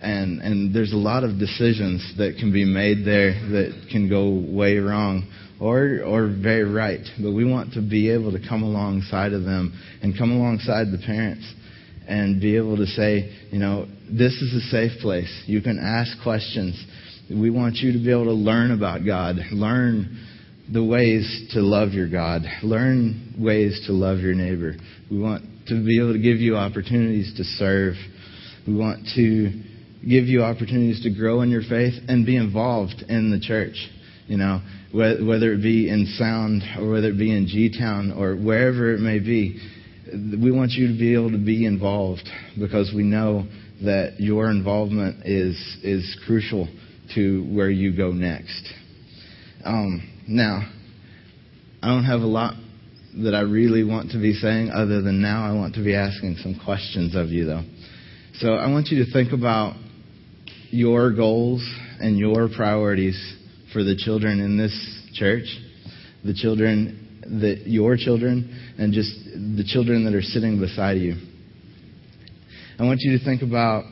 And 0.00 0.40
and 0.40 0.74
there's 0.74 0.92
a 0.92 0.96
lot 0.96 1.24
of 1.24 1.38
decisions 1.38 2.14
that 2.18 2.36
can 2.38 2.52
be 2.52 2.64
made 2.64 3.04
there 3.04 3.32
that 3.50 3.88
can 3.90 4.08
go 4.08 4.54
way 4.56 4.76
wrong 4.78 5.28
or 5.60 6.00
or 6.04 6.28
very 6.28 6.64
right. 6.64 7.04
But 7.20 7.32
we 7.32 7.44
want 7.44 7.74
to 7.74 7.82
be 7.82 8.10
able 8.10 8.30
to 8.32 8.38
come 8.48 8.62
alongside 8.62 9.32
of 9.32 9.42
them 9.42 9.78
and 10.02 10.16
come 10.16 10.30
alongside 10.30 10.92
the 10.92 11.02
parents 11.04 11.52
and 12.06 12.40
be 12.40 12.56
able 12.56 12.76
to 12.76 12.86
say, 12.86 13.36
you 13.50 13.58
know, 13.58 13.86
this 14.10 14.32
is 14.40 14.54
a 14.54 14.60
safe 14.70 15.00
place. 15.02 15.44
You 15.46 15.60
can 15.60 15.78
ask 15.78 16.22
questions. 16.22 16.82
We 17.30 17.50
want 17.50 17.76
you 17.76 17.92
to 17.92 17.98
be 17.98 18.10
able 18.10 18.24
to 18.24 18.32
learn 18.32 18.70
about 18.70 19.04
God, 19.04 19.36
learn 19.52 20.18
the 20.72 20.82
ways 20.82 21.50
to 21.52 21.60
love 21.60 21.92
your 21.92 22.08
God, 22.08 22.42
learn 22.62 23.34
ways 23.38 23.82
to 23.86 23.92
love 23.92 24.18
your 24.18 24.34
neighbor. 24.34 24.76
We 25.10 25.18
want 25.18 25.44
to 25.66 25.84
be 25.84 25.98
able 26.00 26.14
to 26.14 26.18
give 26.18 26.38
you 26.38 26.56
opportunities 26.56 27.34
to 27.36 27.44
serve. 27.44 27.94
We 28.66 28.74
want 28.74 29.06
to 29.16 29.62
give 30.08 30.24
you 30.24 30.42
opportunities 30.42 31.02
to 31.02 31.10
grow 31.10 31.42
in 31.42 31.50
your 31.50 31.62
faith 31.62 31.94
and 32.08 32.24
be 32.24 32.36
involved 32.36 33.04
in 33.08 33.30
the 33.30 33.40
church. 33.40 33.76
You 34.26 34.38
know, 34.38 34.62
whether 34.92 35.52
it 35.52 35.62
be 35.62 35.90
in 35.90 36.06
Sound 36.18 36.62
or 36.78 36.90
whether 36.90 37.08
it 37.08 37.18
be 37.18 37.36
in 37.36 37.46
G 37.46 37.78
Town 37.78 38.12
or 38.12 38.36
wherever 38.36 38.94
it 38.94 39.00
may 39.00 39.18
be, 39.18 39.60
we 40.12 40.50
want 40.50 40.72
you 40.72 40.88
to 40.88 40.98
be 40.98 41.12
able 41.12 41.30
to 41.32 41.38
be 41.38 41.66
involved 41.66 42.26
because 42.58 42.90
we 42.94 43.02
know 43.02 43.46
that 43.82 44.14
your 44.18 44.50
involvement 44.50 45.26
is 45.26 45.56
is 45.82 46.18
crucial 46.26 46.68
to 47.14 47.44
where 47.54 47.70
you 47.70 47.96
go 47.96 48.12
next. 48.12 48.72
Um, 49.64 50.24
now, 50.26 50.60
I 51.82 51.88
don't 51.88 52.04
have 52.04 52.20
a 52.20 52.26
lot 52.26 52.54
that 53.22 53.34
I 53.34 53.40
really 53.40 53.84
want 53.84 54.10
to 54.12 54.18
be 54.18 54.32
saying 54.34 54.70
other 54.70 55.02
than 55.02 55.20
now 55.20 55.44
I 55.44 55.54
want 55.54 55.74
to 55.74 55.82
be 55.84 55.94
asking 55.94 56.36
some 56.42 56.60
questions 56.64 57.16
of 57.16 57.28
you 57.28 57.46
though. 57.46 57.64
So 58.34 58.54
I 58.54 58.70
want 58.70 58.88
you 58.88 59.04
to 59.04 59.12
think 59.12 59.32
about 59.32 59.74
your 60.70 61.12
goals 61.12 61.66
and 62.00 62.18
your 62.18 62.48
priorities 62.54 63.16
for 63.72 63.82
the 63.82 63.96
children 63.96 64.40
in 64.40 64.56
this 64.56 64.72
church, 65.14 65.46
the 66.24 66.34
children 66.34 67.20
that 67.40 67.66
your 67.66 67.96
children, 67.96 68.74
and 68.78 68.92
just 68.92 69.12
the 69.34 69.64
children 69.66 70.04
that 70.04 70.14
are 70.14 70.22
sitting 70.22 70.60
beside 70.60 70.98
you. 70.98 71.14
I 72.78 72.84
want 72.84 73.00
you 73.02 73.18
to 73.18 73.24
think 73.24 73.42
about 73.42 73.84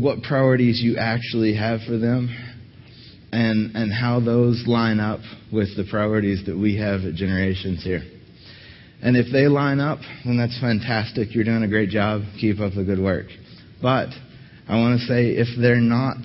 what 0.00 0.22
priorities 0.22 0.80
you 0.82 0.96
actually 0.98 1.54
have 1.56 1.80
for 1.86 1.98
them 1.98 2.28
and, 3.32 3.74
and 3.76 3.92
how 3.92 4.20
those 4.20 4.64
line 4.66 5.00
up 5.00 5.20
with 5.52 5.76
the 5.76 5.84
priorities 5.90 6.44
that 6.46 6.56
we 6.56 6.76
have 6.76 7.00
at 7.02 7.14
Generations 7.14 7.82
here. 7.82 8.02
And 9.02 9.16
if 9.16 9.26
they 9.30 9.46
line 9.46 9.80
up, 9.80 9.98
then 10.24 10.38
that's 10.38 10.58
fantastic. 10.60 11.34
You're 11.34 11.44
doing 11.44 11.62
a 11.62 11.68
great 11.68 11.90
job. 11.90 12.22
Keep 12.40 12.60
up 12.60 12.72
the 12.74 12.84
good 12.84 12.98
work. 12.98 13.26
But 13.82 14.08
I 14.68 14.78
want 14.78 15.00
to 15.00 15.06
say 15.06 15.30
if 15.32 15.48
they're 15.60 15.76
not 15.76 16.16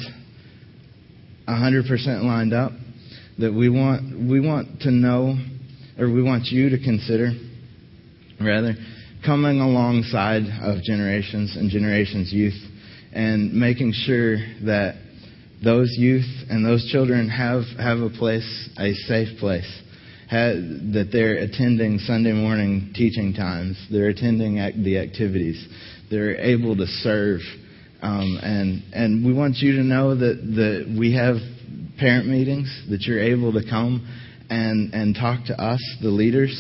100% 1.48 2.24
lined 2.24 2.54
up, 2.54 2.72
that 3.40 3.54
we 3.54 3.70
want, 3.70 4.30
we 4.30 4.40
want 4.40 4.82
to 4.82 4.92
know, 4.92 5.36
or 5.98 6.12
we 6.12 6.22
want 6.22 6.46
you 6.46 6.70
to 6.70 6.78
consider, 6.78 7.32
rather, 8.40 8.76
coming 9.26 9.60
alongside 9.60 10.44
of 10.62 10.84
generations 10.84 11.56
and 11.58 11.70
generations 11.70 12.32
youth 12.32 12.71
and 13.14 13.54
making 13.54 13.94
sure 13.94 14.38
that 14.66 14.96
those 15.64 15.94
youth 15.98 16.26
and 16.50 16.66
those 16.66 16.90
children 16.92 17.30
have, 17.30 17.64
have 17.78 18.00
a 18.00 18.10
place, 18.10 18.70
a 18.78 18.94
safe 18.94 19.38
place, 19.40 19.82
have, 20.30 20.56
that 20.94 21.10
they're 21.12 21.36
attending 21.36 22.00
Sunday 22.00 22.32
morning 22.32 22.92
teaching 22.96 23.34
times, 23.34 23.78
they're 23.92 24.10
attending 24.10 24.56
the 24.84 24.98
activities, 24.98 25.68
they're 26.10 26.38
able 26.38 26.76
to 26.78 26.86
serve 26.86 27.42
um, 28.02 28.40
and 28.42 28.84
and 28.94 29.26
we 29.26 29.34
want 29.34 29.58
you 29.58 29.74
to 29.74 29.84
know 29.84 30.16
that 30.16 30.42
that 30.56 30.96
we 30.98 31.14
have 31.14 31.36
parent 32.00 32.28
meetings 32.28 32.86
that 32.90 33.02
you're 33.02 33.22
able 33.22 33.54
to 33.54 33.62
come 33.70 34.08
and 34.50 34.94
and 34.94 35.16
talk 35.16 35.46
to 35.46 35.62
us, 35.62 35.80
the 36.02 36.10
leaders, 36.10 36.52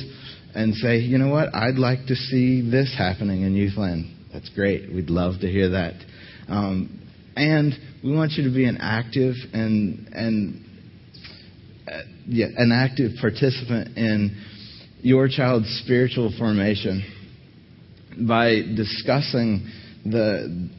and 0.53 0.75
say, 0.75 0.99
you 0.99 1.17
know 1.17 1.29
what, 1.29 1.53
I'd 1.55 1.77
like 1.77 2.05
to 2.07 2.15
see 2.15 2.69
this 2.69 2.93
happening 2.95 3.41
in 3.41 3.55
Youthland. 3.55 4.13
That's 4.31 4.49
great. 4.49 4.93
We'd 4.93 5.09
love 5.09 5.41
to 5.41 5.47
hear 5.47 5.69
that. 5.71 5.95
Um, 6.47 7.01
and 7.36 7.73
we 8.04 8.13
want 8.13 8.34
you 8.34 8.43
to 8.43 8.54
be 8.54 8.65
an 8.65 8.77
active 8.80 9.36
and 9.54 10.08
and 10.13 10.65
uh, 11.88 12.01
yeah, 12.27 12.47
an 12.58 12.71
active 12.71 13.12
participant 13.19 13.97
in 13.97 14.36
your 15.01 15.27
child's 15.27 15.67
spiritual 15.84 16.34
formation 16.38 17.04
by 18.27 18.62
discussing 18.75 19.67
the 20.06 20.69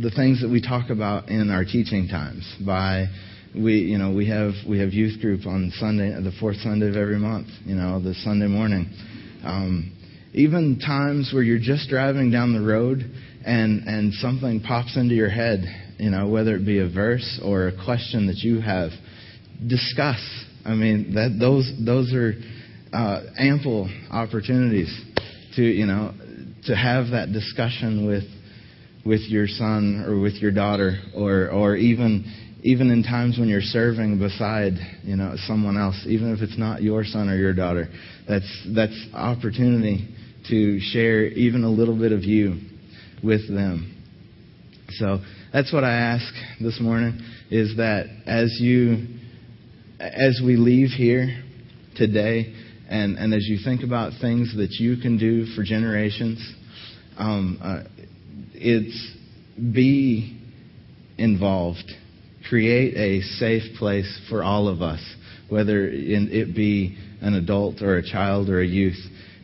the 0.00 0.10
things 0.10 0.42
that 0.42 0.48
we 0.48 0.60
talk 0.60 0.90
about 0.90 1.28
in 1.28 1.50
our 1.50 1.64
teaching 1.64 2.08
times. 2.08 2.56
By 2.64 3.06
we 3.54 3.78
you 3.78 3.98
know 3.98 4.12
we 4.12 4.28
have 4.28 4.52
we 4.68 4.80
have 4.80 4.92
youth 4.92 5.20
group 5.20 5.46
on 5.46 5.72
Sunday 5.76 6.10
the 6.10 6.32
fourth 6.40 6.56
Sunday 6.56 6.88
of 6.88 6.96
every 6.96 7.18
month 7.18 7.48
you 7.64 7.74
know 7.74 8.00
the 8.00 8.14
Sunday 8.14 8.48
morning. 8.48 8.90
Um, 9.44 9.92
even 10.32 10.80
times 10.80 11.30
where 11.32 11.44
you're 11.44 11.60
just 11.60 11.88
driving 11.88 12.30
down 12.30 12.52
the 12.52 12.60
road 12.60 13.08
and 13.44 13.86
and 13.86 14.12
something 14.14 14.60
pops 14.60 14.96
into 14.96 15.14
your 15.14 15.30
head 15.30 15.64
you 15.98 16.10
know 16.10 16.28
whether 16.28 16.56
it 16.56 16.64
be 16.66 16.78
a 16.78 16.88
verse 16.88 17.40
or 17.42 17.68
a 17.68 17.84
question 17.84 18.26
that 18.26 18.38
you 18.38 18.60
have 18.60 18.90
discuss. 19.66 20.20
I 20.64 20.74
mean 20.74 21.14
that 21.14 21.36
those 21.38 21.70
those 21.84 22.12
are 22.14 22.34
uh, 22.92 23.22
ample 23.38 23.90
opportunities 24.10 24.92
to 25.56 25.62
you 25.62 25.86
know 25.86 26.12
to 26.64 26.76
have 26.76 27.10
that 27.10 27.32
discussion 27.32 28.06
with 28.06 28.24
with 29.04 29.20
your 29.28 29.46
son 29.46 30.04
or 30.06 30.18
with 30.20 30.34
your 30.34 30.50
daughter 30.50 30.98
or 31.14 31.50
or 31.50 31.76
even 31.76 32.60
even 32.62 32.90
in 32.90 33.02
times 33.02 33.38
when 33.38 33.48
you're 33.48 33.60
serving 33.60 34.18
beside 34.18 34.72
you 35.02 35.16
know 35.16 35.34
someone 35.46 35.76
else 35.76 36.02
even 36.06 36.32
if 36.34 36.40
it's 36.40 36.58
not 36.58 36.82
your 36.82 37.04
son 37.04 37.28
or 37.28 37.36
your 37.36 37.54
daughter. 37.54 37.88
That's 38.26 38.68
that's 38.74 39.06
opportunity 39.12 40.08
to 40.48 40.80
share 40.80 41.26
even 41.26 41.64
a 41.64 41.70
little 41.70 41.98
bit 41.98 42.12
of 42.12 42.24
you 42.24 42.60
with 43.24 43.48
them 43.48 43.94
so 44.90 45.20
that's 45.52 45.72
what 45.72 45.84
I 45.84 45.94
ask 45.94 46.32
this 46.60 46.78
morning 46.80 47.20
is 47.50 47.76
that 47.78 48.06
as 48.26 48.56
you, 48.60 49.06
as 49.98 50.40
we 50.44 50.56
leave 50.56 50.90
here 50.90 51.42
today, 51.96 52.54
and, 52.88 53.16
and 53.18 53.32
as 53.32 53.44
you 53.46 53.58
think 53.64 53.82
about 53.82 54.12
things 54.20 54.54
that 54.56 54.72
you 54.72 54.98
can 54.98 55.18
do 55.18 55.46
for 55.56 55.62
generations, 55.64 56.54
um, 57.16 57.58
uh, 57.62 57.82
it's 58.52 59.16
be 59.58 60.40
involved. 61.16 61.90
Create 62.48 62.94
a 62.96 63.22
safe 63.22 63.76
place 63.78 64.20
for 64.28 64.44
all 64.44 64.68
of 64.68 64.82
us, 64.82 65.00
whether 65.48 65.88
it 65.88 66.54
be 66.54 66.98
an 67.20 67.34
adult 67.34 67.80
or 67.80 67.96
a 67.96 68.02
child 68.02 68.50
or 68.50 68.60
a 68.60 68.66
youth, 68.66 69.00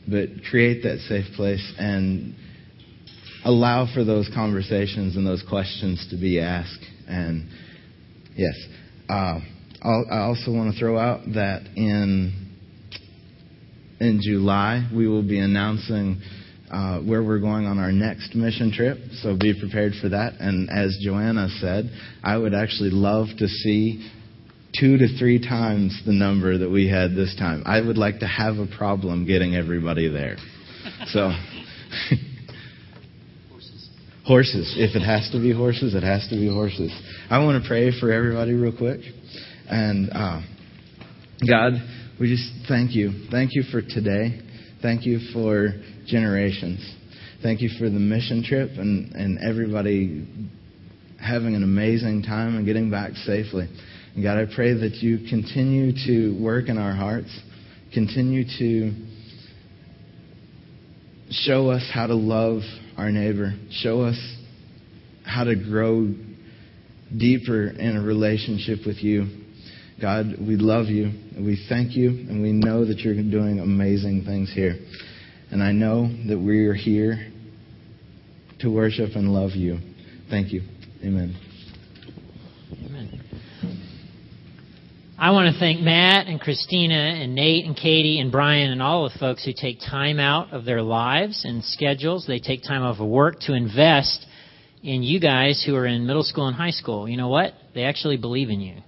but 0.06 0.28
create 0.50 0.82
that 0.82 0.98
safe 1.08 1.26
place 1.34 1.72
and 1.78 2.34
allow 3.44 3.86
for 3.92 4.04
those 4.04 4.30
conversations 4.34 5.16
and 5.16 5.26
those 5.26 5.44
questions 5.48 6.06
to 6.10 6.16
be 6.16 6.40
asked. 6.40 6.84
And 7.08 7.48
yes, 8.36 8.54
uh, 9.08 9.40
i 9.82 10.18
also 10.18 10.52
want 10.52 10.72
to 10.72 10.78
throw 10.78 10.98
out 10.98 11.20
that 11.34 11.62
in 11.74 12.48
in 13.98 14.20
July 14.22 14.88
we 14.94 15.08
will 15.08 15.26
be 15.26 15.38
announcing 15.38 16.20
uh, 16.70 17.00
where 17.00 17.22
we're 17.22 17.40
going 17.40 17.66
on 17.66 17.78
our 17.78 17.90
next 17.90 18.34
mission 18.34 18.72
trip. 18.72 18.98
So 19.22 19.36
be 19.36 19.58
prepared 19.58 19.94
for 20.00 20.10
that. 20.10 20.34
And 20.38 20.70
as 20.70 20.98
Joanna 21.02 21.48
said, 21.60 21.90
I 22.22 22.36
would 22.36 22.54
actually 22.54 22.90
love 22.90 23.26
to 23.38 23.48
see 23.48 24.08
two 24.78 24.96
to 24.98 25.18
three 25.18 25.40
times 25.40 26.00
the 26.06 26.12
number 26.12 26.58
that 26.58 26.70
we 26.70 26.88
had 26.88 27.16
this 27.16 27.34
time. 27.36 27.64
I 27.66 27.80
would 27.80 27.98
like 27.98 28.20
to 28.20 28.26
have 28.26 28.58
a 28.58 28.66
problem 28.66 29.26
getting 29.26 29.56
everybody 29.56 30.08
there. 30.08 30.36
So. 31.06 31.32
horses. 34.30 34.76
If 34.78 34.94
it 34.94 35.04
has 35.04 35.28
to 35.32 35.40
be 35.40 35.52
horses, 35.52 35.96
it 35.96 36.04
has 36.04 36.24
to 36.28 36.36
be 36.36 36.46
horses. 36.46 36.92
I 37.28 37.42
want 37.42 37.60
to 37.60 37.68
pray 37.68 37.90
for 37.98 38.12
everybody 38.12 38.52
real 38.52 38.70
quick. 38.70 39.00
And 39.68 40.08
uh, 40.08 40.40
God, 41.50 41.72
we 42.20 42.28
just 42.28 42.48
thank 42.68 42.94
you. 42.94 43.26
Thank 43.32 43.56
you 43.56 43.64
for 43.72 43.82
today. 43.82 44.40
Thank 44.82 45.04
you 45.04 45.18
for 45.32 45.70
generations. 46.06 46.78
Thank 47.42 47.60
you 47.60 47.70
for 47.76 47.90
the 47.90 47.98
mission 47.98 48.44
trip 48.46 48.70
and, 48.76 49.10
and 49.16 49.40
everybody 49.40 50.28
having 51.20 51.56
an 51.56 51.64
amazing 51.64 52.22
time 52.22 52.54
and 52.54 52.64
getting 52.64 52.88
back 52.88 53.14
safely. 53.26 53.68
And 54.14 54.22
God, 54.22 54.38
I 54.38 54.44
pray 54.54 54.74
that 54.74 54.94
you 54.98 55.28
continue 55.28 55.90
to 56.06 56.40
work 56.40 56.68
in 56.68 56.78
our 56.78 56.94
hearts, 56.94 57.36
continue 57.92 58.44
to 58.60 58.92
show 61.30 61.68
us 61.70 61.90
how 61.92 62.06
to 62.06 62.14
love 62.14 62.60
our 63.00 63.10
neighbor, 63.10 63.54
show 63.70 64.02
us 64.02 64.36
how 65.24 65.44
to 65.44 65.56
grow 65.56 66.12
deeper 67.16 67.68
in 67.68 67.96
a 67.96 68.02
relationship 68.02 68.80
with 68.86 69.02
you. 69.02 69.26
God, 70.02 70.34
we 70.38 70.56
love 70.56 70.86
you, 70.86 71.06
and 71.34 71.46
we 71.46 71.64
thank 71.66 71.96
you, 71.96 72.10
and 72.10 72.42
we 72.42 72.52
know 72.52 72.84
that 72.84 72.98
you're 72.98 73.14
doing 73.14 73.58
amazing 73.58 74.24
things 74.26 74.52
here. 74.54 74.76
And 75.50 75.62
I 75.62 75.72
know 75.72 76.08
that 76.28 76.38
we 76.38 76.66
are 76.66 76.74
here 76.74 77.32
to 78.60 78.70
worship 78.70 79.12
and 79.14 79.32
love 79.32 79.52
you. 79.52 79.78
Thank 80.28 80.52
you. 80.52 80.60
Amen. 81.02 81.34
Amen. 82.84 83.29
I 85.22 85.32
want 85.32 85.52
to 85.52 85.60
thank 85.60 85.82
Matt 85.82 86.28
and 86.28 86.40
Christina 86.40 86.94
and 86.94 87.34
Nate 87.34 87.66
and 87.66 87.76
Katie 87.76 88.20
and 88.20 88.32
Brian 88.32 88.70
and 88.70 88.80
all 88.80 89.06
the 89.06 89.18
folks 89.18 89.44
who 89.44 89.52
take 89.54 89.78
time 89.78 90.18
out 90.18 90.50
of 90.54 90.64
their 90.64 90.80
lives 90.80 91.44
and 91.44 91.62
schedules. 91.62 92.24
They 92.26 92.38
take 92.38 92.62
time 92.62 92.82
off 92.82 93.00
of 93.00 93.06
work 93.06 93.38
to 93.40 93.52
invest 93.52 94.24
in 94.82 95.02
you 95.02 95.20
guys 95.20 95.62
who 95.66 95.76
are 95.76 95.84
in 95.84 96.06
middle 96.06 96.22
school 96.22 96.46
and 96.46 96.56
high 96.56 96.70
school. 96.70 97.06
You 97.06 97.18
know 97.18 97.28
what? 97.28 97.52
They 97.74 97.82
actually 97.84 98.16
believe 98.16 98.48
in 98.48 98.62
you. 98.62 98.78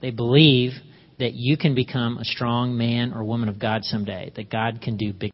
They 0.00 0.10
believe 0.10 0.72
that 1.18 1.34
you 1.34 1.58
can 1.58 1.74
become 1.74 2.16
a 2.16 2.24
strong 2.24 2.78
man 2.78 3.12
or 3.12 3.22
woman 3.22 3.50
of 3.50 3.58
God 3.58 3.84
someday, 3.84 4.32
that 4.36 4.50
God 4.50 4.80
can 4.80 4.96
do 4.96 5.12
big 5.12 5.20